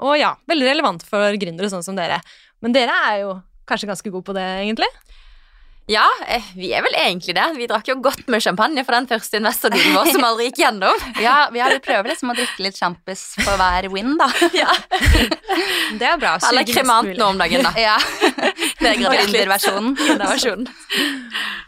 Og 0.04 0.16
ja, 0.18 0.34
veldig 0.50 0.70
relevant 0.70 1.04
for 1.06 1.38
gründere 1.40 1.70
sånn 1.70 1.84
som 1.86 1.98
dere. 1.98 2.20
Men 2.64 2.74
dere 2.74 2.94
er 3.10 3.20
jo 3.24 3.34
kanskje 3.68 3.90
ganske 3.90 4.10
gode 4.12 4.26
på 4.26 4.36
det, 4.36 4.46
egentlig? 4.64 4.90
Ja, 5.86 6.04
eh, 6.26 6.42
vi 6.56 6.70
er 6.72 6.80
vel 6.80 6.94
egentlig 6.96 7.34
det. 7.36 7.44
Vi 7.58 7.66
drakk 7.68 7.88
jo 7.90 7.98
godt 8.00 8.24
med 8.32 8.40
champagne 8.40 8.80
for 8.86 8.96
den 8.96 9.04
første 9.08 9.36
investordealen 9.36 9.92
vår 9.92 10.12
som 10.14 10.24
aldri 10.24 10.46
gikk 10.48 10.62
gjennom. 10.62 11.02
Ja, 11.24 11.50
vi 11.52 11.60
har 11.60 11.76
prøver 11.84 12.08
liksom 12.14 12.32
å 12.32 12.36
drikke 12.38 12.64
litt 12.64 12.78
sjampis 12.80 13.26
for 13.42 13.60
hver 13.60 13.90
win, 13.92 14.14
da. 14.20 14.30
Ja. 14.62 14.72
Det 16.00 16.08
er 16.08 16.16
bra. 16.16 16.38
Eller 16.48 16.64
kremant 16.68 17.12
nå 17.18 17.28
om 17.34 17.38
dagen, 17.38 17.66
da. 17.68 17.74
Ja. 17.76 17.98
Gründerversjonen. 18.80 20.66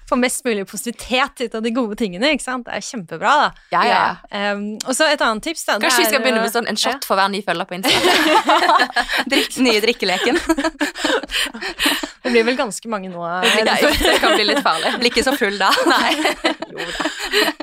Få 0.09 0.17
mest 0.17 0.45
mulig 0.47 0.65
positivitet 0.71 1.45
ut 1.45 1.55
av 1.59 1.63
de 1.67 1.73
gode 1.75 1.99
tingene, 2.01 2.31
ikke 2.35 2.47
sant? 2.47 2.67
Det 2.67 2.79
er 2.79 2.85
kjempebra, 2.89 3.37
da. 3.43 3.49
Ja, 3.75 3.85
ja, 3.85 4.01
ja. 4.01 4.53
Um, 4.55 4.67
og 4.87 4.97
så 4.97 5.11
et 5.11 5.23
annet 5.23 5.45
tips, 5.45 5.67
da. 5.69 5.77
Kanskje 5.83 6.05
vi 6.05 6.11
skal 6.13 6.25
begynne 6.25 6.45
med 6.45 6.55
sånn 6.55 6.69
en 6.71 6.79
shot 6.81 7.05
for 7.07 7.19
hver 7.19 7.29
ny 7.35 7.43
følger 7.45 7.69
på 7.69 7.77
Insta. 7.79 7.91
Drikk, 9.29 9.59
nye 9.67 9.83
drikkeleken. 9.85 10.41
Det 12.27 12.35
blir 12.35 12.47
vel 12.49 12.59
ganske 12.59 12.91
mange 12.93 13.11
nå. 13.13 13.23
Ja, 13.63 13.77
det 13.81 14.17
kan 14.23 14.35
bli 14.37 14.47
litt 14.49 14.63
farlig. 14.65 14.93
Blir 15.01 15.13
ikke 15.13 15.25
så 15.27 15.37
full 15.39 15.59
da. 15.61 15.71
Nei. 15.93 16.11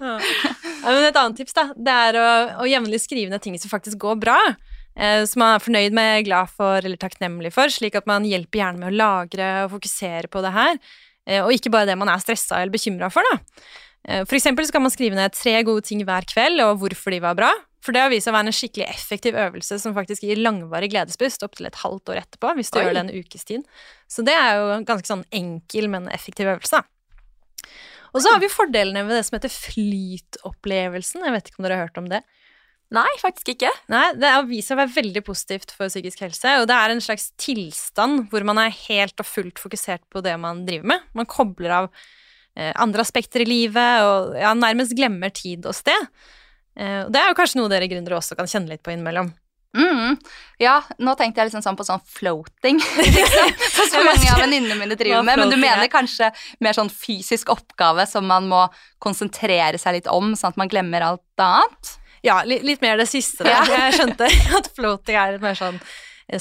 Ja, 0.03 0.89
men 0.89 1.07
et 1.07 1.19
annet 1.19 1.39
tips 1.39 1.55
da, 1.55 1.69
det 1.75 1.97
er 2.07 2.19
å, 2.19 2.29
å 2.63 2.69
jevnlig 2.69 3.01
skrive 3.03 3.31
ned 3.31 3.43
ting 3.43 3.59
som 3.61 3.71
faktisk 3.71 3.99
går 4.03 4.19
bra. 4.23 4.37
Eh, 4.93 5.23
som 5.29 5.41
man 5.41 5.55
er 5.55 5.63
fornøyd 5.63 5.95
med, 5.95 6.25
glad 6.27 6.51
for 6.53 6.83
eller 6.83 6.99
takknemlig 7.01 7.53
for, 7.55 7.71
slik 7.73 7.95
at 7.97 8.09
man 8.09 8.27
hjelper 8.27 8.61
hjernen 8.61 8.83
med 8.83 8.93
å 8.93 8.99
lagre 8.99 9.49
og 9.65 9.73
fokusere 9.77 10.29
på 10.31 10.43
det 10.45 10.53
her. 10.53 10.77
Eh, 11.27 11.41
og 11.41 11.53
ikke 11.55 11.71
bare 11.73 11.89
det 11.89 11.97
man 11.99 12.11
er 12.13 12.21
stressa 12.21 12.61
eller 12.61 12.73
bekymra 12.73 13.09
for. 13.13 13.25
da. 13.31 13.63
Eh, 14.07 14.23
for 14.27 14.37
eksempel 14.37 14.67
så 14.67 14.75
kan 14.75 14.85
man 14.85 14.93
skrive 14.93 15.17
ned 15.17 15.35
tre 15.35 15.55
gode 15.65 15.85
ting 15.87 16.03
hver 16.05 16.27
kveld, 16.29 16.61
og 16.65 16.81
hvorfor 16.83 17.15
de 17.15 17.21
var 17.23 17.37
bra. 17.39 17.51
For 17.83 17.95
det 17.95 18.03
har 18.05 18.11
vist 18.13 18.27
seg 18.27 18.31
å 18.31 18.37
være 18.37 18.51
en 18.51 18.55
skikkelig 18.55 18.85
effektiv 18.87 19.37
øvelse 19.39 19.77
som 19.81 19.95
faktisk 19.95 20.23
gir 20.23 20.39
langvarig 20.39 20.93
gledespust 20.93 21.43
opptil 21.43 21.67
et 21.67 21.81
halvt 21.81 22.13
år 22.13 22.21
etterpå, 22.21 22.53
hvis 22.55 22.71
du 22.71 22.79
Oi. 22.79 22.85
gjør 22.85 22.95
det 22.95 23.03
en 23.03 23.15
ukes 23.17 23.43
tid. 23.49 23.65
Så 24.07 24.23
det 24.23 24.35
er 24.39 24.61
jo 24.61 24.69
en 24.77 24.87
ganske 24.87 25.09
sånn 25.09 25.25
enkel, 25.35 25.89
men 25.91 26.07
effektiv 26.15 26.47
øvelse. 26.53 26.79
Og 28.13 28.21
så 28.21 28.29
har 28.29 28.39
vi 28.39 28.51
fordelene 28.53 29.03
ved 29.07 29.17
det 29.17 29.25
som 29.27 29.35
heter 29.35 29.51
flytopplevelsen. 29.51 31.25
Jeg 31.25 31.35
vet 31.35 31.49
ikke 31.49 31.59
om 31.59 31.67
dere 31.67 31.79
har 31.79 31.89
hørt 31.89 31.99
om 31.99 32.09
det? 32.11 32.21
Nei, 32.93 33.09
faktisk 33.17 33.55
ikke. 33.55 33.71
Nei, 33.89 34.03
det 34.21 34.29
har 34.29 34.45
vist 34.45 34.69
seg 34.69 34.77
å 34.77 34.83
være 34.83 34.93
veldig 34.99 35.23
positivt 35.25 35.73
for 35.73 35.89
psykisk 35.89 36.21
helse, 36.27 36.59
og 36.61 36.67
det 36.69 36.75
er 36.77 36.93
en 36.93 37.01
slags 37.01 37.31
tilstand 37.41 38.27
hvor 38.29 38.45
man 38.45 38.61
er 38.61 38.75
helt 38.83 39.17
og 39.17 39.25
fullt 39.25 39.61
fokusert 39.61 40.03
på 40.13 40.21
det 40.25 40.35
man 40.41 40.61
driver 40.67 40.91
med. 40.93 41.07
Man 41.17 41.29
kobler 41.29 41.73
av 41.79 41.89
eh, 41.89 42.69
andre 42.77 43.01
aspekter 43.01 43.41
i 43.41 43.49
livet 43.49 44.05
og 44.05 44.37
ja, 44.37 44.53
nærmest 44.53 44.93
glemmer 44.97 45.33
tid 45.33 45.65
og 45.65 45.73
sted. 45.77 46.11
Eh, 46.79 47.05
det 47.09 47.21
er 47.21 47.31
jo 47.31 47.37
kanskje 47.37 47.61
noe 47.61 47.71
dere 47.71 47.89
gründere 47.91 48.19
også 48.19 48.37
kan 48.39 48.49
kjenne 48.49 48.73
litt 48.73 48.83
på 48.85 48.93
innimellom. 48.93 49.31
Mm. 49.73 50.19
Ja, 50.61 50.75
nå 51.01 51.15
tenkte 51.17 51.41
jeg 51.41 51.49
liksom 51.49 51.63
sånn 51.65 51.77
på 51.77 51.85
sånn 51.87 52.01
floating. 52.05 52.77
Liksom. 53.17 53.55
Som 53.89 54.05
mange 54.05 54.29
av 54.29 54.43
venninnene 54.43 54.77
mine 54.77 54.97
driver 54.97 55.25
med. 55.25 55.41
Men 55.41 55.49
du 55.49 55.57
er? 55.57 55.63
mener 55.63 55.89
kanskje 55.91 56.29
mer 56.63 56.77
sånn 56.77 56.91
fysisk 56.93 57.49
oppgave 57.53 58.05
som 58.09 58.27
man 58.29 58.47
må 58.49 58.67
konsentrere 59.03 59.81
seg 59.81 59.99
litt 59.99 60.09
om, 60.11 60.33
sånn 60.37 60.53
at 60.53 60.61
man 60.61 60.71
glemmer 60.71 61.05
alt 61.05 61.41
annet? 61.41 61.97
Ja, 62.23 62.39
li 62.47 62.61
litt 62.63 62.83
mer 62.85 62.95
det 63.01 63.09
siste 63.11 63.43
der. 63.43 63.57
Ja. 63.67 63.87
Jeg 63.87 63.97
skjønte 63.97 64.29
at 64.59 64.69
floating 64.77 65.19
er 65.19 65.35
litt 65.35 65.43
mer 65.43 65.57
sånn 65.59 65.81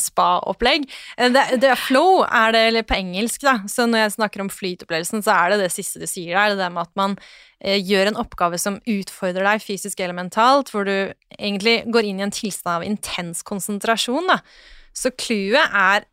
spa-opplegg. 0.01 0.87
Eh, 1.17 1.31
Det, 1.33 1.61
det 1.63 1.73
flow 1.79 2.23
er 2.25 2.53
det 2.53 2.85
på 2.89 2.99
engelsk, 2.99 3.43
da. 3.45 3.59
Så 3.69 3.87
når 3.89 4.07
jeg 4.07 4.15
snakker 4.17 4.45
om 4.45 4.53
flytopplevelsen, 4.53 5.25
så 5.25 5.35
er 5.35 5.53
det 5.53 5.65
det 5.65 5.73
siste 5.75 6.03
du 6.03 6.07
sier 6.07 6.37
der. 6.37 6.57
Det 6.57 6.71
med 6.73 6.87
at 6.87 6.95
man 6.99 7.17
eh, 7.61 7.81
gjør 7.81 8.13
en 8.13 8.21
oppgave 8.23 8.61
som 8.61 8.81
utfordrer 8.87 9.45
deg 9.49 9.65
fysisk 9.65 10.01
eller 10.01 10.17
mentalt, 10.17 10.73
hvor 10.73 10.89
du 10.89 11.13
egentlig 11.39 11.83
går 11.93 12.09
inn 12.09 12.23
i 12.23 12.27
en 12.29 12.35
tilstand 12.35 12.81
av 12.81 12.87
intens 12.87 13.43
konsentrasjon, 13.43 14.31
da. 14.31 14.41
Så 14.93 15.13
clouet 15.17 15.73
er 15.73 16.07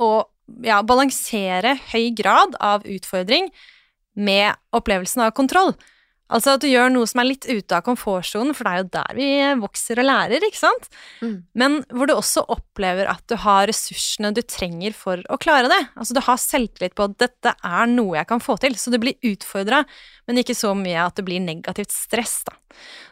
å 0.00 0.24
ja, 0.64 0.80
balansere 0.86 1.76
høy 1.92 2.10
grad 2.16 2.56
av 2.62 2.86
utfordring 2.88 3.50
med 4.18 4.54
opplevelsen 4.74 5.22
av 5.26 5.34
kontroll. 5.36 5.74
Altså 6.30 6.54
at 6.54 6.62
du 6.62 6.68
gjør 6.70 6.92
noe 6.94 7.08
som 7.10 7.22
er 7.22 7.28
litt 7.32 7.46
ute 7.48 7.76
av 7.76 7.84
komfortsonen, 7.86 8.54
for 8.56 8.66
det 8.66 8.72
er 8.72 8.82
jo 8.82 8.88
der 8.94 9.18
vi 9.18 9.28
vokser 9.60 10.00
og 10.02 10.06
lærer, 10.06 10.46
ikke 10.46 10.60
sant? 10.60 10.88
Mm. 11.20 11.36
Men 11.58 11.78
hvor 11.90 12.10
du 12.10 12.14
også 12.14 12.44
opplever 12.54 13.10
at 13.10 13.24
du 13.30 13.36
har 13.42 13.66
ressursene 13.70 14.32
du 14.36 14.42
trenger 14.46 14.94
for 14.96 15.22
å 15.28 15.38
klare 15.42 15.70
det. 15.72 15.80
Altså 15.96 16.16
du 16.16 16.22
har 16.24 16.40
selvtillit 16.40 16.96
på 16.98 17.08
at 17.08 17.18
dette 17.22 17.54
er 17.54 17.90
noe 17.90 18.18
jeg 18.20 18.30
kan 18.30 18.42
få 18.42 18.56
til, 18.62 18.78
så 18.78 18.94
du 18.94 19.00
blir 19.02 19.18
utfordra, 19.26 19.82
men 20.30 20.42
ikke 20.42 20.58
så 20.58 20.72
mye 20.78 21.08
at 21.08 21.18
det 21.18 21.26
blir 21.26 21.42
negativt 21.42 21.94
stress, 21.94 22.40
da. 22.46 22.54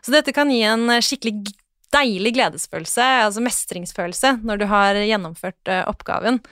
Så 0.04 0.14
dette 0.14 0.32
kan 0.36 0.50
gi 0.52 0.62
en 0.64 0.86
skikkelig 1.02 1.56
deilig 1.94 2.34
gledesfølelse, 2.36 3.04
altså 3.26 3.42
mestringsfølelse, 3.44 4.34
når 4.46 4.60
du 4.60 4.66
har 4.70 4.98
gjennomført 5.00 5.70
eh, 5.72 5.84
oppgaven. 5.88 6.42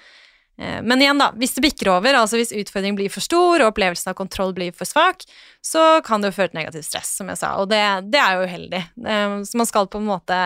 Eh, 0.58 0.78
Men 0.82 1.02
igjen, 1.02 1.18
da, 1.20 1.30
hvis 1.36 1.52
det 1.56 1.62
bikker 1.66 1.90
over, 1.96 2.14
altså 2.16 2.38
hvis 2.40 2.52
utfordringen 2.56 2.96
blir 2.96 3.10
for 3.12 3.20
stor 3.24 3.60
og 3.60 3.72
opplevelsen 3.74 4.10
av 4.12 4.16
kontroll 4.16 4.54
blir 4.56 4.72
for 4.76 4.88
svak, 4.88 5.26
så 5.64 6.00
kan 6.06 6.22
det 6.22 6.30
jo 6.30 6.36
føre 6.38 6.52
til 6.52 6.60
negativt 6.60 6.86
stress, 6.88 7.10
som 7.18 7.28
jeg 7.28 7.40
sa, 7.40 7.54
og 7.60 7.68
det, 7.72 7.82
det 8.12 8.20
er 8.22 8.36
jo 8.38 8.46
uheldig. 8.48 8.82
Eh, 9.06 9.36
Så 9.44 9.58
man 9.60 9.68
skal 9.68 9.88
på 9.92 9.98
en 10.00 10.08
måte 10.08 10.38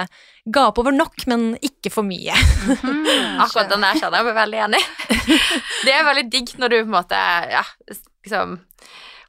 gape 0.50 0.80
over 0.82 0.92
nok, 0.96 1.26
men 1.30 1.52
ikke 1.62 1.92
for 1.94 2.02
mye. 2.02 2.34
Akkurat 3.44 3.70
den 3.70 3.84
der 3.86 4.00
kjenner 4.00 4.18
jeg 4.22 4.28
meg 4.30 4.38
veldig 4.40 4.62
enig 4.66 4.80
i. 4.80 5.38
Det 5.86 5.92
er 5.94 6.08
veldig 6.08 6.26
digg 6.32 6.56
når 6.58 6.68
du 6.72 6.78
på 6.80 6.88
en 6.88 6.96
måte 6.96 7.20
ja, 7.52 7.62
liksom 8.26 8.58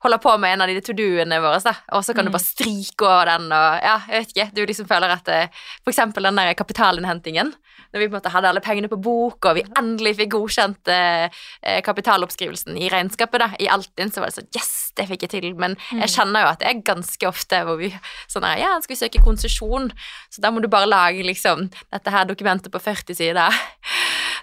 holder 0.03 0.21
på 0.21 0.35
med 0.41 0.55
en 0.55 0.63
av 0.65 0.71
de 0.71 0.81
to 0.81 0.95
do-ene 0.97 1.39
våre, 1.43 1.59
da. 1.63 1.75
og 1.95 2.05
så 2.05 2.15
kan 2.17 2.25
du 2.25 2.33
bare 2.33 2.43
stryke 2.43 3.05
over 3.05 3.29
den, 3.29 3.51
og 3.53 3.83
ja, 3.85 3.97
jeg 4.09 4.23
vet 4.23 4.33
ikke, 4.33 4.47
du 4.57 4.63
liksom 4.65 4.89
føler 4.89 5.13
at 5.13 5.25
det, 5.27 5.41
For 5.83 5.93
eksempel 5.93 6.25
den 6.25 6.39
der 6.39 6.53
kapitalinnhentingen. 6.57 7.53
Når 7.91 7.99
vi 7.99 8.07
på 8.07 8.13
en 8.13 8.17
måte 8.21 8.31
hadde 8.31 8.49
alle 8.49 8.63
pengene 8.63 8.87
på 8.87 8.99
bok, 9.03 9.45
og 9.49 9.57
vi 9.57 9.65
endelig 9.77 10.13
fikk 10.21 10.31
godkjent 10.37 10.91
eh, 10.93 11.41
eh, 11.59 11.81
kapitaloppskrivelsen 11.83 12.77
i 12.79 12.87
regnskapet, 12.91 13.43
da, 13.43 13.49
i 13.59 13.67
Altinn, 13.71 14.13
så 14.13 14.23
var 14.23 14.31
det 14.31 14.37
sånn 14.37 14.51
Yes, 14.55 14.71
det 14.95 15.09
fikk 15.09 15.25
jeg 15.27 15.33
til. 15.33 15.49
Men 15.59 15.75
jeg 15.91 16.13
kjenner 16.13 16.45
jo 16.45 16.51
at 16.53 16.61
det 16.61 16.69
er 16.69 16.85
ganske 16.87 17.27
ofte 17.27 17.59
hvor 17.67 17.79
vi 17.81 17.91
sånn 18.31 18.47
her 18.47 18.61
Ja, 18.61 18.71
skal 18.79 18.95
vi 18.95 19.01
søke 19.01 19.23
konsesjon? 19.25 19.91
Så 20.31 20.43
da 20.43 20.53
må 20.53 20.63
du 20.63 20.69
bare 20.71 20.87
lage 20.87 21.25
liksom 21.27 21.67
dette 21.83 22.15
her 22.15 22.29
dokumentet 22.29 22.71
på 22.71 22.79
40 22.79 23.19
sider. 23.19 23.59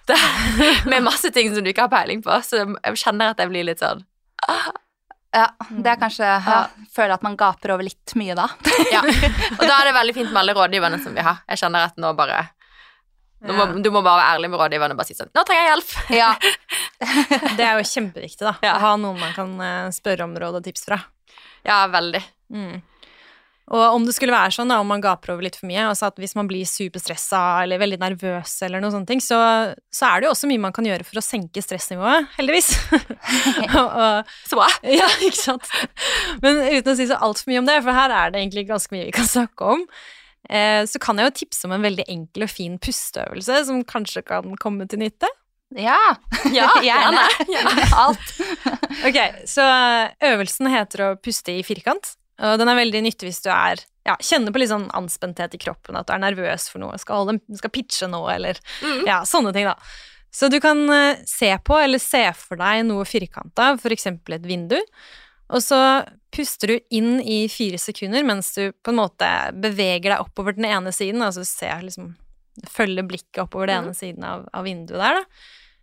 Med 0.90 1.05
masse 1.05 1.33
ting 1.33 1.49
som 1.55 1.64
du 1.64 1.73
ikke 1.73 1.88
har 1.88 1.94
peiling 1.94 2.21
på. 2.25 2.37
Så 2.44 2.66
jeg 2.66 3.01
kjenner 3.01 3.33
at 3.33 3.40
jeg 3.40 3.53
blir 3.53 3.68
litt 3.71 3.81
sånn 3.85 4.05
Ja, 5.35 5.51
det 5.69 5.91
er 5.93 5.99
kanskje 6.01 6.25
ja, 6.25 6.59
Føler 6.95 7.19
at 7.19 7.25
man 7.27 7.35
gaper 7.37 7.75
over 7.75 7.85
litt 7.85 8.14
mye 8.17 8.37
da. 8.38 8.47
Ja. 8.95 9.03
Og 9.59 9.64
da 9.64 9.75
er 9.75 9.91
det 9.91 9.97
veldig 9.99 10.14
fint 10.17 10.31
med 10.33 10.41
alle 10.41 10.55
rådgiverne 10.57 11.01
som 11.05 11.17
vi 11.17 11.25
har. 11.27 11.43
Jeg 11.53 11.61
kjenner 11.62 11.91
at 11.91 12.01
nå 12.01 12.14
bare 12.17 12.47
nå 13.45 13.55
må, 13.55 13.67
Du 13.85 13.91
må 13.95 14.01
bare 14.03 14.19
være 14.19 14.31
ærlig 14.35 14.49
med 14.51 14.59
rådgiverne 14.59 14.97
og 14.97 14.99
bare 14.99 15.07
si 15.07 15.14
sånn 15.14 15.29
Nå 15.37 15.45
trenger 15.47 15.62
jeg 15.62 15.75
hjelp! 15.75 15.93
Ja, 16.17 16.31
Det 17.59 17.67
er 17.69 17.79
jo 17.79 17.85
kjempeviktig, 17.87 18.43
da. 18.43 18.55
Ja. 18.64 18.75
Å 18.79 18.83
ha 18.83 18.95
noen 18.99 19.21
man 19.21 19.35
kan 19.37 19.53
eh, 19.62 19.91
spørre 19.95 20.27
om 20.27 20.35
råd 20.41 20.59
og 20.59 20.64
tips 20.64 20.88
fra. 20.88 20.99
Ja, 21.67 21.85
veldig. 21.93 22.23
Mm. 22.55 22.81
Og 23.68 23.83
om 23.98 24.04
det 24.07 24.14
skulle 24.16 24.33
være 24.33 24.54
sånn, 24.54 24.70
da, 24.72 24.78
om 24.81 24.88
man 24.88 25.02
gaper 25.04 25.35
over 25.35 25.44
litt 25.44 25.59
for 25.59 25.68
mye, 25.68 25.83
altså 25.90 26.09
at 26.09 26.16
hvis 26.20 26.33
man 26.38 26.48
blir 26.48 26.64
superstressa 26.68 27.40
eller 27.66 27.81
veldig 27.83 27.98
nervøs 28.00 28.54
eller 28.64 28.81
noen 28.81 28.94
sånne 28.94 29.11
ting, 29.11 29.20
så, 29.20 29.38
så 29.92 30.09
er 30.09 30.22
det 30.22 30.28
jo 30.28 30.33
også 30.33 30.48
mye 30.48 30.62
man 30.62 30.72
kan 30.76 30.88
gjøre 30.88 31.04
for 31.04 31.20
å 31.20 31.24
senke 31.24 31.61
stressnivået, 31.64 32.31
heldigvis. 32.38 32.70
Så 34.48 34.57
bra. 34.57 34.68
ja, 34.88 35.09
ikke 35.20 35.37
sant. 35.37 35.68
Men 36.40 36.62
uten 36.64 36.92
å 36.92 36.96
si 36.96 37.09
så 37.11 37.18
altfor 37.24 37.50
mye 37.52 37.61
om 37.61 37.68
det, 37.68 37.76
for 37.85 37.96
her 37.96 38.14
er 38.14 38.33
det 38.33 38.40
egentlig 38.40 38.64
ganske 38.70 38.94
mye 38.94 39.09
vi 39.11 39.16
kan 39.18 39.28
snakke 39.28 39.68
om, 39.74 39.83
eh, 40.48 40.83
så 40.88 41.00
kan 41.02 41.20
jeg 41.20 41.28
jo 41.28 41.35
tipse 41.42 41.68
om 41.68 41.74
en 41.76 41.85
veldig 41.85 42.07
enkel 42.09 42.46
og 42.48 42.52
fin 42.52 42.78
pusteøvelse 42.81 43.61
som 43.68 43.83
kanskje 43.88 44.24
kan 44.26 44.57
komme 44.62 44.88
til 44.88 45.02
nytte. 45.04 45.28
ja. 45.76 45.98
Ja, 46.54 46.70
gjerne. 46.88 47.26
gjerne. 47.52 47.85
Alt. 48.00 48.33
Ok, 49.04 49.18
så 49.50 49.66
øvelsen 50.31 50.72
heter 50.72 51.04
å 51.04 51.12
puste 51.20 51.59
i 51.59 51.66
firkant, 51.66 52.14
og 52.38 52.59
den 52.61 52.70
er 52.70 52.79
veldig 52.79 53.03
nyttig 53.07 53.29
hvis 53.31 53.42
du 53.44 53.51
er 53.53 53.81
ja, 54.09 54.14
kjenner 54.24 54.55
på 54.55 54.61
litt 54.62 54.70
sånn 54.70 54.87
anspenthet 54.96 55.57
i 55.57 55.61
kroppen, 55.61 55.96
at 55.98 56.09
du 56.09 56.14
er 56.14 56.22
nervøs 56.22 56.68
for 56.72 56.81
noe, 56.83 56.96
skal, 57.01 57.24
holde, 57.24 57.59
skal 57.59 57.72
pitche 57.74 58.09
noe, 58.11 58.31
eller 58.35 58.61
Mm. 58.83 59.03
ja, 59.07 59.22
sånne 59.29 59.53
ting, 59.53 59.66
da. 59.68 59.74
Så 60.31 60.48
du 60.53 60.59
kan 60.61 60.81
eh, 60.92 61.20
se 61.27 61.51
på 61.64 61.77
eller 61.81 61.98
se 61.98 62.22
for 62.37 62.61
deg 62.61 62.85
noe 62.87 63.05
firkanta, 63.09 63.72
eksempel 63.90 64.37
et 64.38 64.46
vindu, 64.46 64.79
og 65.48 65.62
så 65.64 65.81
puster 66.35 66.74
du 66.74 66.81
inn 66.92 67.20
i 67.24 67.48
fire 67.48 67.79
sekunder 67.81 68.24
mens 68.27 68.51
du 68.55 68.72
på 68.85 68.92
en 68.92 69.01
måte 69.01 69.29
beveger 69.57 70.12
deg 70.12 70.20
oppover 70.20 70.57
den 70.57 70.68
ene 70.68 70.92
siden, 70.92 71.24
altså 71.24 71.44
ser 71.48 71.81
liksom 71.83 72.14
følger 72.68 73.07
blikket 73.07 73.44
oppover 73.44 73.70
den 73.70 73.85
ene 73.87 73.94
siden 73.96 74.24
av, 74.27 74.48
av 74.53 74.66
vinduet 74.66 75.01
der, 75.01 75.20
da. 75.20 75.24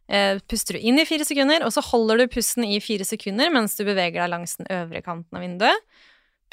Eh, 0.05 0.37
puster 0.45 0.77
du 0.77 0.83
inn 0.85 0.99
i 1.01 1.05
fire 1.09 1.25
sekunder, 1.25 1.63
og 1.65 1.73
så 1.73 1.81
holder 1.81 2.21
du 2.21 2.27
pusten 2.35 2.65
i 2.67 2.77
fire 2.83 3.05
sekunder 3.07 3.49
mens 3.53 3.73
du 3.77 3.81
beveger 3.87 4.21
deg 4.21 4.29
langs 4.29 4.57
den 4.59 4.69
øvre 4.69 5.01
kanten 5.01 5.39
av 5.39 5.41
vinduet. 5.41 5.87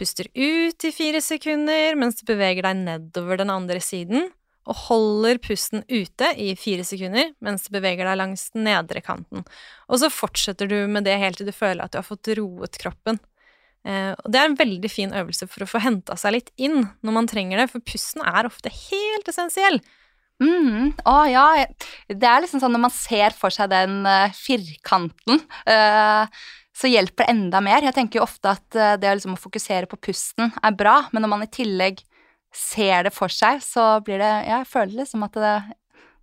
Puster 0.00 0.28
ut 0.34 0.84
i 0.84 0.92
fire 0.94 1.20
sekunder 1.24 1.98
mens 2.00 2.20
du 2.20 2.24
beveger 2.28 2.64
deg 2.66 2.84
nedover 2.84 3.42
den 3.42 3.52
andre 3.52 3.82
siden. 3.82 4.30
og 4.62 4.76
holder 4.78 5.40
pusten 5.42 5.80
ute 5.90 6.28
i 6.38 6.52
fire 6.54 6.84
sekunder 6.86 7.32
mens 7.42 7.64
du 7.66 7.72
beveger 7.74 8.06
deg 8.06 8.14
langs 8.20 8.44
den 8.54 8.62
nedre 8.68 9.00
kanten. 9.02 9.42
Og 9.90 9.98
så 9.98 10.06
fortsetter 10.06 10.70
du 10.70 10.86
med 10.86 11.02
det 11.02 11.16
helt 11.18 11.40
til 11.40 11.48
du 11.50 11.52
føler 11.56 11.82
at 11.82 11.90
du 11.90 11.98
har 11.98 12.06
fått 12.06 12.30
roet 12.38 12.78
kroppen. 12.78 13.18
Eh, 13.82 14.12
og 14.14 14.28
det 14.30 14.38
er 14.38 14.46
en 14.46 14.58
veldig 14.60 14.90
fin 14.92 15.10
øvelse 15.18 15.48
for 15.50 15.64
å 15.64 15.70
få 15.72 15.82
henta 15.82 16.14
seg 16.14 16.36
litt 16.36 16.52
inn 16.62 16.84
når 17.02 17.16
man 17.16 17.26
trenger 17.26 17.58
det, 17.58 17.72
for 17.72 17.82
pusten 17.82 18.22
er 18.22 18.46
ofte 18.46 18.70
helt 18.70 19.32
essensiell. 19.32 19.80
Mm, 20.42 20.94
å 21.06 21.16
ja. 21.30 21.46
Det 22.06 22.26
er 22.26 22.42
liksom 22.42 22.62
sånn 22.62 22.74
når 22.74 22.86
man 22.86 22.94
ser 22.94 23.34
for 23.36 23.54
seg 23.54 23.70
den 23.70 24.02
uh, 24.06 24.30
firkanten, 24.34 25.42
uh, 25.68 26.42
så 26.76 26.88
hjelper 26.88 27.26
det 27.26 27.34
enda 27.34 27.60
mer. 27.64 27.84
Jeg 27.84 27.96
tenker 27.96 28.20
jo 28.20 28.24
ofte 28.26 28.54
at 28.56 28.78
uh, 28.78 28.94
det 29.00 29.18
liksom 29.18 29.36
å 29.36 29.40
fokusere 29.40 29.90
på 29.90 30.00
pusten 30.08 30.52
er 30.62 30.76
bra, 30.76 31.02
men 31.12 31.24
når 31.24 31.32
man 31.34 31.44
i 31.44 31.52
tillegg 31.52 32.00
ser 32.52 33.06
det 33.06 33.14
for 33.14 33.32
seg, 33.32 33.62
så 33.64 33.96
blir 34.04 34.20
det 34.20 34.32
Ja, 34.46 34.60
jeg 34.60 34.68
føler 34.68 35.02
liksom 35.02 35.24
at 35.24 35.36
det, 35.40 35.52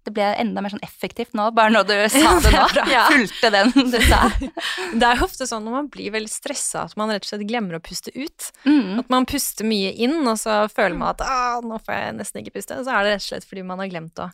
det 0.06 0.14
ble 0.14 0.28
enda 0.42 0.62
mer 0.62 0.74
sånn 0.74 0.84
effektivt 0.86 1.34
nå, 1.38 1.48
bare 1.58 1.74
når 1.74 1.88
du 1.90 1.96
sa 2.14 2.36
det 2.44 2.54
nå. 2.54 2.66
Ja. 2.92 3.06
Fulgte 3.14 3.52
den 3.54 3.74
du 3.94 3.98
sa. 4.06 4.22
Det 5.00 5.06
er 5.06 5.22
jo 5.22 5.28
ofte 5.30 5.50
sånn 5.50 5.66
når 5.66 5.78
man 5.80 5.92
blir 5.94 6.14
veldig 6.14 6.32
stressa 6.32 6.86
at 6.88 6.98
man 7.00 7.14
rett 7.14 7.26
og 7.26 7.32
slett 7.32 7.48
glemmer 7.50 7.78
å 7.78 7.84
puste 7.84 8.14
ut. 8.16 8.50
Mm. 8.66 9.00
At 9.04 9.14
man 9.14 9.30
puster 9.30 9.68
mye 9.70 9.94
inn, 9.98 10.20
og 10.22 10.38
så 10.42 10.64
føler 10.74 10.98
man 10.98 11.14
at 11.16 11.26
ah, 11.26 11.62
nå 11.66 11.82
får 11.86 11.98
jeg 11.98 12.18
nesten 12.22 12.44
ikke 12.44 12.58
puste. 12.60 12.82
Så 12.82 12.94
er 12.94 13.06
det 13.06 13.16
rett 13.16 13.26
og 13.26 13.30
slett 13.32 13.50
fordi 13.50 13.66
man 13.70 13.82
har 13.82 13.92
glemt 13.92 14.22
å, 14.22 14.30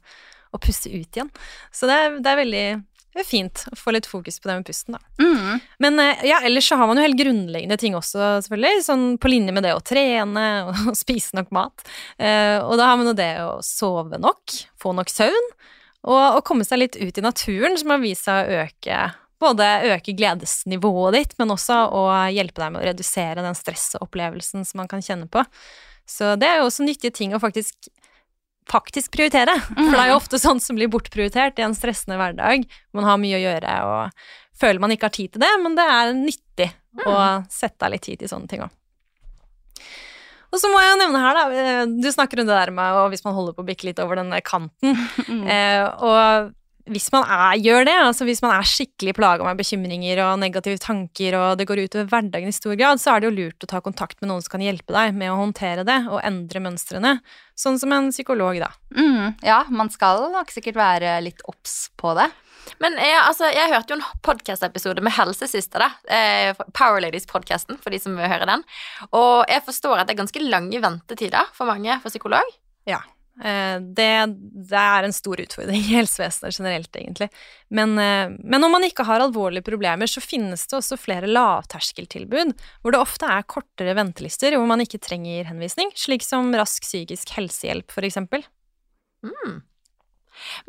å 0.51 0.61
puste 0.63 0.91
ut 0.91 1.19
igjen. 1.19 1.31
Så 1.75 1.91
det 1.91 2.01
er, 2.01 2.19
det 2.19 2.31
er 2.31 2.43
veldig 2.43 2.67
det 3.15 3.23
er 3.23 3.27
fint 3.27 3.61
å 3.71 3.77
få 3.79 3.93
litt 3.95 4.07
fokus 4.09 4.41
på 4.43 4.49
det 4.49 4.57
med 4.59 4.67
pusten, 4.67 4.97
da. 4.97 5.23
Mm. 5.23 5.61
Men 5.85 6.01
eh, 6.03 6.23
ja, 6.27 6.41
ellers 6.43 6.67
så 6.67 6.75
har 6.75 6.89
man 6.89 6.99
jo 6.99 7.05
helt 7.05 7.19
grunnleggende 7.19 7.77
ting 7.79 7.95
også, 7.95 8.19
selvfølgelig. 8.43 8.81
Sånn 8.83 9.05
på 9.23 9.31
linje 9.31 9.55
med 9.55 9.63
det 9.63 9.71
å 9.71 9.83
trene 9.83 10.45
og 10.89 10.97
spise 10.99 11.37
nok 11.39 11.53
mat. 11.55 11.85
Eh, 12.19 12.59
og 12.59 12.75
da 12.81 12.89
har 12.91 12.99
man 12.99 13.13
jo 13.13 13.15
det 13.15 13.31
å 13.45 13.53
sove 13.63 14.19
nok, 14.19 14.57
få 14.83 14.91
nok 14.97 15.13
søvn, 15.13 15.53
og 16.05 16.41
å 16.41 16.43
komme 16.45 16.67
seg 16.67 16.83
litt 16.83 16.99
ut 16.99 17.17
i 17.17 17.23
naturen, 17.23 17.79
som 17.79 17.95
har 17.95 18.03
vist 18.03 18.27
seg 18.27 18.43
å 18.43 18.65
øke 18.65 18.99
både 19.41 19.65
øke 19.93 20.13
gledesnivået 20.15 21.17
ditt, 21.17 21.33
men 21.39 21.51
også 21.55 21.81
å 21.95 22.05
hjelpe 22.33 22.61
deg 22.61 22.71
med 22.73 22.83
å 22.83 22.87
redusere 22.89 23.43
den 23.43 23.57
stressopplevelsen 23.57 24.67
som 24.67 24.81
man 24.81 24.91
kan 24.91 25.03
kjenne 25.03 25.27
på. 25.31 25.43
Så 26.05 26.35
det 26.39 26.47
er 26.47 26.59
jo 26.59 26.67
også 26.67 26.85
nyttige 26.85 27.15
ting 27.15 27.33
å 27.33 27.41
faktisk 27.41 27.89
faktisk 28.71 29.13
prioritere. 29.13 29.53
For 29.67 29.91
det 29.91 30.01
er 30.01 30.09
jo 30.11 30.17
ofte 30.19 30.39
sånt 30.41 30.63
som 30.63 30.77
blir 30.77 30.89
bortprioritert 30.91 31.59
i 31.61 31.65
en 31.65 31.75
stressende 31.77 32.17
hverdag. 32.19 32.65
Man 32.95 33.07
har 33.07 33.21
mye 33.21 33.37
å 33.37 33.43
gjøre 33.43 33.75
og 33.89 34.25
føler 34.59 34.81
man 34.81 34.95
ikke 34.95 35.09
har 35.09 35.15
tid 35.15 35.35
til 35.35 35.43
det, 35.43 35.51
men 35.61 35.77
det 35.77 35.85
er 35.91 36.15
nyttig 36.17 36.71
å 37.05 37.15
sette 37.51 37.85
av 37.85 37.93
litt 37.93 38.05
tid 38.07 38.21
til 38.21 38.31
sånne 38.31 38.49
ting 38.51 38.63
òg. 38.65 38.73
Og 40.55 40.61
så 40.61 40.69
må 40.71 40.79
jeg 40.79 40.99
nevne 41.01 41.19
her, 41.19 41.35
da, 41.35 41.45
eh, 41.51 41.81
du 41.99 42.07
snakker 42.13 42.39
om 42.39 42.47
det 42.47 42.55
der 42.55 42.71
med 42.71 42.95
og 42.95 43.09
hvis 43.11 43.25
man 43.25 43.35
holder 43.35 43.57
på 43.57 43.65
å 43.65 43.67
bikke 43.67 43.89
litt 43.89 43.99
over 43.99 44.21
denne 44.21 44.39
kanten. 44.45 44.95
Eh, 45.55 45.83
og 46.05 46.53
hvis 46.85 47.07
man 47.13 47.25
er, 47.25 47.57
gjør 47.57 47.87
det, 47.87 47.95
altså 47.97 48.27
hvis 48.27 48.43
man 48.45 48.53
er 48.53 48.67
skikkelig 48.69 49.15
plaga 49.17 49.45
med 49.47 49.57
bekymringer 49.57 50.21
og 50.27 50.37
negative 50.41 50.77
tanker, 50.81 51.37
og 51.39 51.57
det 51.57 51.65
går 51.69 51.81
utover 51.87 52.09
hverdagen 52.11 52.51
i 52.51 52.55
stor 52.55 52.75
grad, 52.77 53.01
så 53.01 53.15
er 53.15 53.23
det 53.23 53.29
jo 53.31 53.35
lurt 53.39 53.65
å 53.65 53.69
ta 53.71 53.81
kontakt 53.81 54.19
med 54.21 54.29
noen 54.29 54.45
som 54.45 54.53
kan 54.53 54.65
hjelpe 54.65 54.93
deg 54.93 55.17
med 55.17 55.33
å 55.33 55.39
håndtere 55.39 55.85
det 55.87 55.97
og 56.05 56.21
endre 56.21 56.61
mønstrene. 56.67 57.15
Sånn 57.57 57.79
som 57.81 57.93
en 57.95 58.11
psykolog, 58.13 58.59
da. 58.61 58.69
Mm, 58.93 59.37
ja, 59.45 59.63
man 59.73 59.89
skal 59.93 60.27
nok 60.33 60.53
sikkert 60.53 60.77
være 60.77 61.17
litt 61.25 61.41
obs 61.49 61.87
på 61.97 62.13
det. 62.19 62.29
Men 62.81 62.97
jeg, 62.99 63.17
altså, 63.21 63.49
jeg 63.53 63.71
hørte 63.71 63.93
jo 63.93 63.99
en 63.99 64.21
podcast-episode 64.25 65.03
med 65.05 65.13
helsesøster, 65.15 65.85
da. 65.85 65.89
Eh, 66.05 66.65
Power 66.77 67.01
Ladies-podkasten, 67.01 67.79
for 67.81 67.93
de 67.93 68.01
som 68.01 68.17
vil 68.17 68.29
høre 68.29 68.49
den. 68.49 68.65
Og 69.11 69.45
jeg 69.49 69.65
forstår 69.65 70.01
at 70.01 70.09
det 70.09 70.15
er 70.15 70.23
ganske 70.23 70.45
lange 70.45 70.81
ventetider 70.85 71.49
for 71.55 71.69
mange 71.69 71.97
for 72.03 72.13
psykolog. 72.13 72.55
Ja. 72.89 73.01
Eh, 73.43 73.77
det, 73.97 74.11
det 74.71 74.79
er 74.79 75.03
en 75.03 75.15
stor 75.15 75.41
utfordring 75.43 75.81
i 75.81 75.97
helsevesenet 75.97 76.55
generelt, 76.55 76.91
egentlig. 76.95 77.27
Men, 77.67 77.97
eh, 77.99 78.31
men 78.39 78.63
om 78.63 78.71
man 78.77 78.85
ikke 78.87 79.05
har 79.07 79.23
alvorlige 79.23 79.65
problemer, 79.67 80.07
så 80.07 80.23
finnes 80.23 80.63
det 80.69 80.77
også 80.79 80.99
flere 80.99 81.29
lavterskeltilbud, 81.29 82.55
hvor 82.81 82.95
det 82.95 83.01
ofte 83.03 83.29
er 83.29 83.47
kortere 83.49 83.97
ventelister, 83.97 84.55
hvor 84.55 84.69
man 84.69 84.83
ikke 84.85 85.03
trenger 85.03 85.49
henvisning, 85.51 85.91
slik 85.99 86.23
som 86.25 86.53
Rask 86.55 86.87
psykisk 86.87 87.35
helsehjelp, 87.35 87.91
for 87.91 88.07
eksempel. 88.07 88.45
Mm. 89.25 89.59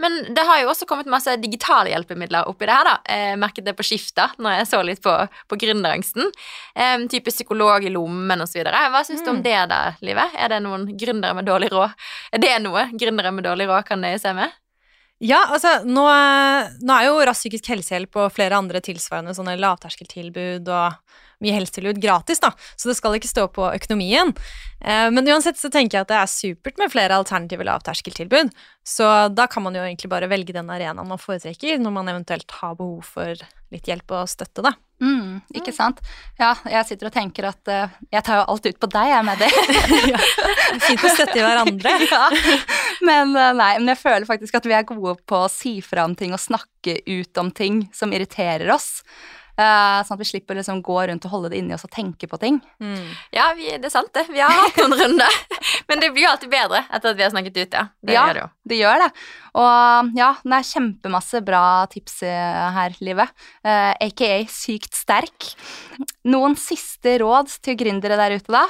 Men 0.02 0.18
det 0.36 0.44
har 0.48 0.60
jo 0.62 0.70
også 0.72 0.88
kommet 0.88 1.10
masse 1.10 1.36
digitale 1.42 1.92
hjelpemidler 1.92 2.48
oppi 2.50 2.68
det 2.68 2.76
her, 2.76 2.90
da. 2.90 2.96
Jeg 3.10 3.40
merket 3.42 3.66
det 3.66 3.76
på 3.78 3.86
skifta 3.86 4.28
når 4.42 4.60
jeg 4.60 4.68
så 4.72 4.82
litt 4.86 5.02
på, 5.04 5.14
på 5.50 5.60
gründerangsten. 5.62 6.30
Um, 6.76 7.08
type 7.12 7.32
psykolog 7.34 7.86
i 7.86 7.92
lommen 7.92 8.44
osv. 8.44 8.62
Hva 8.66 9.02
syns 9.06 9.24
du 9.24 9.32
om 9.32 9.42
det, 9.44 9.58
da, 9.72 9.80
Livet? 10.04 10.36
Er 10.38 10.54
det 10.54 10.62
noen 10.64 10.88
gründere 10.98 11.36
med 11.36 11.48
dårlig 11.48 11.72
råd? 11.74 11.96
Er 12.36 12.42
det 12.42 12.54
noe 12.64 12.88
gründere 12.94 13.34
med 13.34 13.46
dårlig 13.48 13.68
råd 13.70 13.88
kan 13.88 14.02
nøye 14.02 14.20
seg 14.22 14.38
med? 14.38 14.54
Ja, 15.24 15.46
altså, 15.48 15.78
nå, 15.88 16.04
nå 16.84 16.96
er 16.96 17.06
jo 17.06 17.20
Rask 17.24 17.46
psykisk 17.46 17.70
helsehjelp 17.72 18.18
og 18.20 18.34
flere 18.36 18.58
andre 18.58 18.82
tilsvarende 18.84 19.32
sånne 19.36 19.56
lavterskeltilbud 19.62 20.68
og 20.68 21.16
mye 21.44 21.56
helsetilbud 21.58 22.00
gratis, 22.02 22.40
da, 22.42 22.52
så 22.76 22.90
det 22.90 22.96
skal 22.98 23.18
ikke 23.18 23.30
stå 23.30 23.46
på 23.52 23.68
økonomien. 23.68 24.32
Eh, 24.80 25.08
men 25.12 25.28
uansett 25.28 25.60
så 25.60 25.70
tenker 25.72 25.98
jeg 25.98 26.06
at 26.06 26.12
det 26.12 26.20
er 26.20 26.32
supert 26.32 26.80
med 26.80 26.92
flere 26.92 27.18
alternative 27.20 27.66
lavterskeltilbud, 27.68 28.54
så 28.86 29.12
da 29.34 29.48
kan 29.50 29.66
man 29.66 29.76
jo 29.76 29.84
egentlig 29.84 30.12
bare 30.12 30.30
velge 30.30 30.56
den 30.56 30.70
arenaen 30.72 31.08
man 31.08 31.20
foretrekker 31.20 31.80
når 31.82 31.96
man 31.98 32.12
eventuelt 32.14 32.58
har 32.60 32.76
behov 32.78 33.06
for 33.16 33.46
litt 33.74 33.88
hjelp 33.90 34.12
og 34.14 34.28
støtte, 34.30 34.62
da. 34.64 34.76
Mm, 35.02 35.42
ikke 35.58 35.74
sant. 35.76 35.98
Ja, 36.40 36.54
jeg 36.70 36.86
sitter 36.88 37.10
og 37.10 37.12
tenker 37.12 37.50
at 37.50 37.68
uh, 37.68 37.96
jeg 38.14 38.24
tar 38.24 38.40
jo 38.40 38.44
alt 38.52 38.68
ut 38.68 38.78
på 38.80 38.88
deg, 38.94 39.10
jeg, 39.10 39.24
med 39.26 39.42
det. 39.42 39.50
ja, 40.14 40.20
fint 40.86 41.04
å 41.04 41.10
støtte 41.12 41.36
i 41.36 41.44
hverandre. 41.44 41.92
ja. 42.14 42.22
Men 43.04 43.34
uh, 43.36 43.50
nei, 43.58 43.74
men 43.80 43.92
jeg 43.92 44.00
føler 44.00 44.28
faktisk 44.28 44.56
at 44.56 44.68
vi 44.70 44.76
er 44.78 44.86
gode 44.88 45.18
på 45.28 45.42
å 45.44 45.50
si 45.52 45.74
fra 45.84 46.06
om 46.08 46.16
ting 46.16 46.32
og 46.32 46.40
snakke 46.40 47.00
ut 47.04 47.42
om 47.42 47.52
ting 47.52 47.84
som 47.96 48.14
irriterer 48.16 48.72
oss. 48.72 49.02
Uh, 49.56 50.02
sånn 50.04 50.18
at 50.18 50.20
vi 50.20 50.28
slipper 50.28 50.58
liksom 50.58 50.82
gå 50.84 50.98
rundt 51.08 51.24
og 51.24 51.32
holde 51.32 51.50
det 51.52 51.62
inni 51.62 51.72
oss 51.72 51.86
og 51.86 51.92
tenke 51.94 52.28
på 52.28 52.36
ting. 52.42 52.58
Mm. 52.82 53.06
Ja, 53.32 53.46
vi, 53.56 53.70
det 53.72 53.88
er 53.88 53.94
sant, 53.94 54.12
det. 54.12 54.26
Vi 54.28 54.42
har 54.42 54.52
hatt 54.52 54.76
noen 54.82 54.96
runder. 55.00 55.38
Men 55.88 56.02
det 56.02 56.10
blir 56.12 56.26
jo 56.26 56.32
alltid 56.34 56.52
bedre 56.52 56.82
etter 56.90 57.14
at 57.14 57.16
vi 57.16 57.24
har 57.24 57.32
snakket 57.32 57.56
ut, 57.62 57.78
ja. 57.78 57.86
Det 58.04 58.16
ja, 58.16 58.26
gjør 58.26 58.36
det 58.36 58.42
jo. 58.44 58.50
det 58.72 58.80
gjør 58.82 59.04
det. 59.06 59.08
Og 59.56 60.16
ja, 60.18 60.34
det 60.44 60.56
er 60.58 60.68
kjempemasse 60.68 61.40
bra 61.44 61.86
tips 61.88 62.18
her, 62.26 62.96
Livet. 63.04 63.32
Uh, 63.64 63.94
aka 64.04 64.42
sykt 64.52 64.96
sterk. 64.96 65.48
Noen 66.28 66.56
siste 66.60 67.14
råd 67.22 67.54
til 67.64 67.78
gründere 67.80 68.18
der 68.20 68.36
ute, 68.36 68.52
da? 68.52 68.66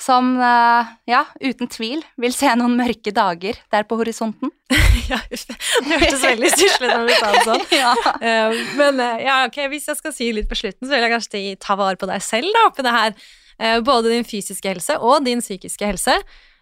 Som 0.00 0.32
uh, 0.40 0.88
ja, 1.10 1.26
uten 1.44 1.68
tvil 1.68 2.00
vil 2.20 2.32
se 2.32 2.48
noen 2.56 2.78
mørke 2.78 3.12
dager 3.12 3.60
der 3.72 3.84
på 3.88 4.00
horisonten. 4.00 4.52
ja, 5.10 5.20
det 5.28 5.42
hørtes 5.90 6.24
veldig 6.24 6.52
stusslig 6.54 6.88
når 6.88 7.10
du 7.10 7.14
sa 7.18 7.32
det 7.34 7.44
sånn. 7.50 7.66
ja. 7.82 7.94
Uh, 8.16 8.56
men 8.80 9.04
ja, 9.20 9.42
ok, 9.50 9.66
hvis 9.74 9.90
jeg 9.92 10.00
skal 10.00 10.16
si 10.16 10.32
litt 10.36 10.48
på 10.48 10.58
slutten, 10.62 10.86
så 10.86 10.94
vil 10.94 11.04
jeg 11.04 11.16
kanskje 11.18 11.44
ta 11.60 11.76
vare 11.80 12.00
på 12.00 12.08
deg 12.08 12.24
selv 12.24 12.48
da, 12.56 12.68
oppi 12.70 12.86
det 12.86 12.96
her. 12.96 13.20
Både 13.84 14.08
din 14.08 14.24
fysiske 14.24 14.70
helse 14.70 14.94
og 15.04 15.26
din 15.26 15.42
psykiske 15.44 15.84
helse. 15.84 16.14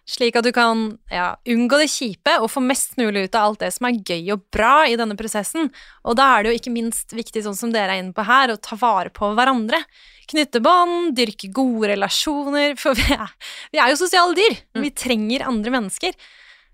Slik 0.09 0.39
at 0.39 0.47
du 0.47 0.49
kan 0.55 0.97
ja, 1.13 1.35
unngå 1.45 1.77
det 1.77 1.89
kjipe 1.93 2.33
og 2.41 2.49
få 2.49 2.63
mest 2.65 2.95
mulig 2.97 3.27
ut 3.27 3.35
av 3.37 3.51
alt 3.51 3.61
det 3.61 3.69
som 3.75 3.85
er 3.89 3.99
gøy 4.01 4.31
og 4.33 4.47
bra 4.53 4.87
i 4.89 4.95
denne 4.97 5.17
prosessen. 5.19 5.69
Og 6.01 6.17
da 6.17 6.31
er 6.33 6.43
det 6.43 6.53
jo 6.53 6.59
ikke 6.61 6.73
minst 6.73 7.13
viktig, 7.13 7.43
sånn 7.45 7.57
som 7.57 7.73
dere 7.73 7.93
er 7.93 8.01
inne 8.01 8.15
på 8.17 8.25
her, 8.25 8.49
å 8.49 8.57
ta 8.57 8.77
vare 8.79 9.13
på 9.13 9.29
hverandre. 9.37 9.83
Knytte 10.29 10.61
bånd, 10.65 11.13
dyrke 11.17 11.51
gode 11.53 11.91
relasjoner, 11.93 12.73
for 12.81 12.97
vi 12.97 13.05
er, 13.13 13.35
vi 13.73 13.81
er 13.81 13.93
jo 13.93 14.01
sosiale 14.01 14.37
dyr. 14.37 14.57
Vi 14.81 14.93
trenger 14.97 15.45
andre 15.49 15.77
mennesker. 15.77 16.17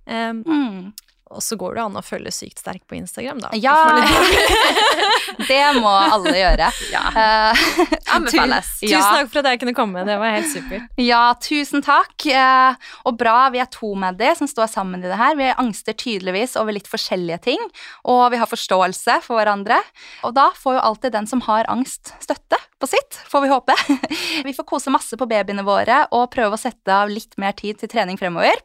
Um, 0.06 0.44
Mm. 0.46 0.94
Og 1.32 1.42
så 1.44 1.58
går 1.58 1.76
det 1.78 1.82
an 1.88 1.98
å 1.98 2.04
følge 2.06 2.32
Sykt 2.36 2.60
sterk 2.62 2.84
på 2.88 2.96
Instagram, 3.00 3.40
da. 3.42 3.50
Ja, 3.58 3.76
det 5.50 5.62
må 5.82 5.90
alle 5.92 6.34
gjøre. 6.38 6.72
Ja. 6.96 7.02
Uh, 7.12 7.64
Anbefales. 8.16 8.68
tu- 8.80 8.86
Tusen 8.86 8.94
ja. 8.94 9.02
takk 9.18 9.32
for 9.32 9.42
at 9.42 9.50
jeg 9.50 9.60
kunne 9.64 9.74
komme. 9.76 10.04
Det 10.08 10.16
var 10.22 10.36
helt 10.36 10.48
supert. 10.52 10.86
Ja, 11.02 11.24
tusen 11.42 11.84
takk. 11.86 12.14
Uh, 12.30 12.78
og 13.10 13.18
bra 13.20 13.50
vi 13.54 13.60
er 13.64 13.70
to 13.74 13.94
med 14.00 14.20
de 14.22 14.30
som 14.38 14.48
står 14.50 14.70
sammen 14.72 15.04
i 15.04 15.10
det 15.10 15.18
her. 15.20 15.36
Vi 15.40 15.50
angster 15.60 15.98
tydeligvis 15.98 16.56
over 16.62 16.76
litt 16.78 16.88
forskjellige 16.92 17.42
ting, 17.50 17.66
og 18.08 18.28
vi 18.34 18.40
har 18.42 18.50
forståelse 18.52 19.18
for 19.26 19.40
hverandre. 19.42 19.82
Og 20.28 20.36
da 20.38 20.50
får 20.56 20.78
jo 20.78 20.86
alltid 20.92 21.16
den 21.18 21.28
som 21.32 21.44
har 21.50 21.68
angst, 21.72 22.14
støtte 22.24 22.60
på 22.82 22.90
sitt, 22.92 23.18
får 23.32 23.46
vi 23.46 23.52
håpe. 23.52 23.76
Vi 24.46 24.54
får 24.56 24.68
kose 24.70 24.94
masse 24.94 25.18
på 25.20 25.28
babyene 25.32 25.64
våre 25.68 26.04
og 26.16 26.30
prøve 26.34 26.58
å 26.58 26.62
sette 26.62 26.92
av 27.02 27.12
litt 27.12 27.36
mer 27.42 27.56
tid 27.58 27.80
til 27.82 27.92
trening 27.92 28.20
fremover. 28.20 28.60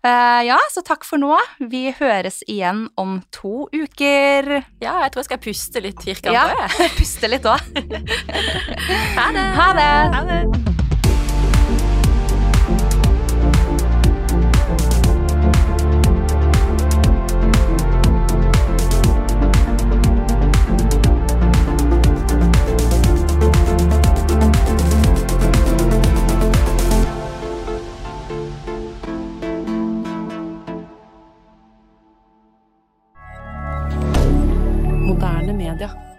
Eh, 0.00 0.42
ja, 0.48 0.56
så 0.72 0.80
takk 0.86 1.04
for 1.04 1.20
nå. 1.20 1.34
Vi 1.60 1.90
høres 1.98 2.40
igjen 2.48 2.86
om 3.00 3.18
to 3.36 3.66
uker. 3.74 4.62
Ja, 4.80 4.96
jeg 5.04 5.12
tror 5.12 5.20
jeg 5.20 5.28
skal 5.28 5.42
puste 5.44 5.84
litt 5.84 6.00
firkanta. 6.06 6.46
Ja, 6.56 6.88
puste 6.98 7.28
litt 7.28 7.44
òg. 7.44 7.60
Ha 9.20 9.30
det. 9.36 9.46
Ha 9.60 9.70
det. 9.76 9.90
Ha 10.16 10.26
det. 10.32 10.69
dire 35.80 36.09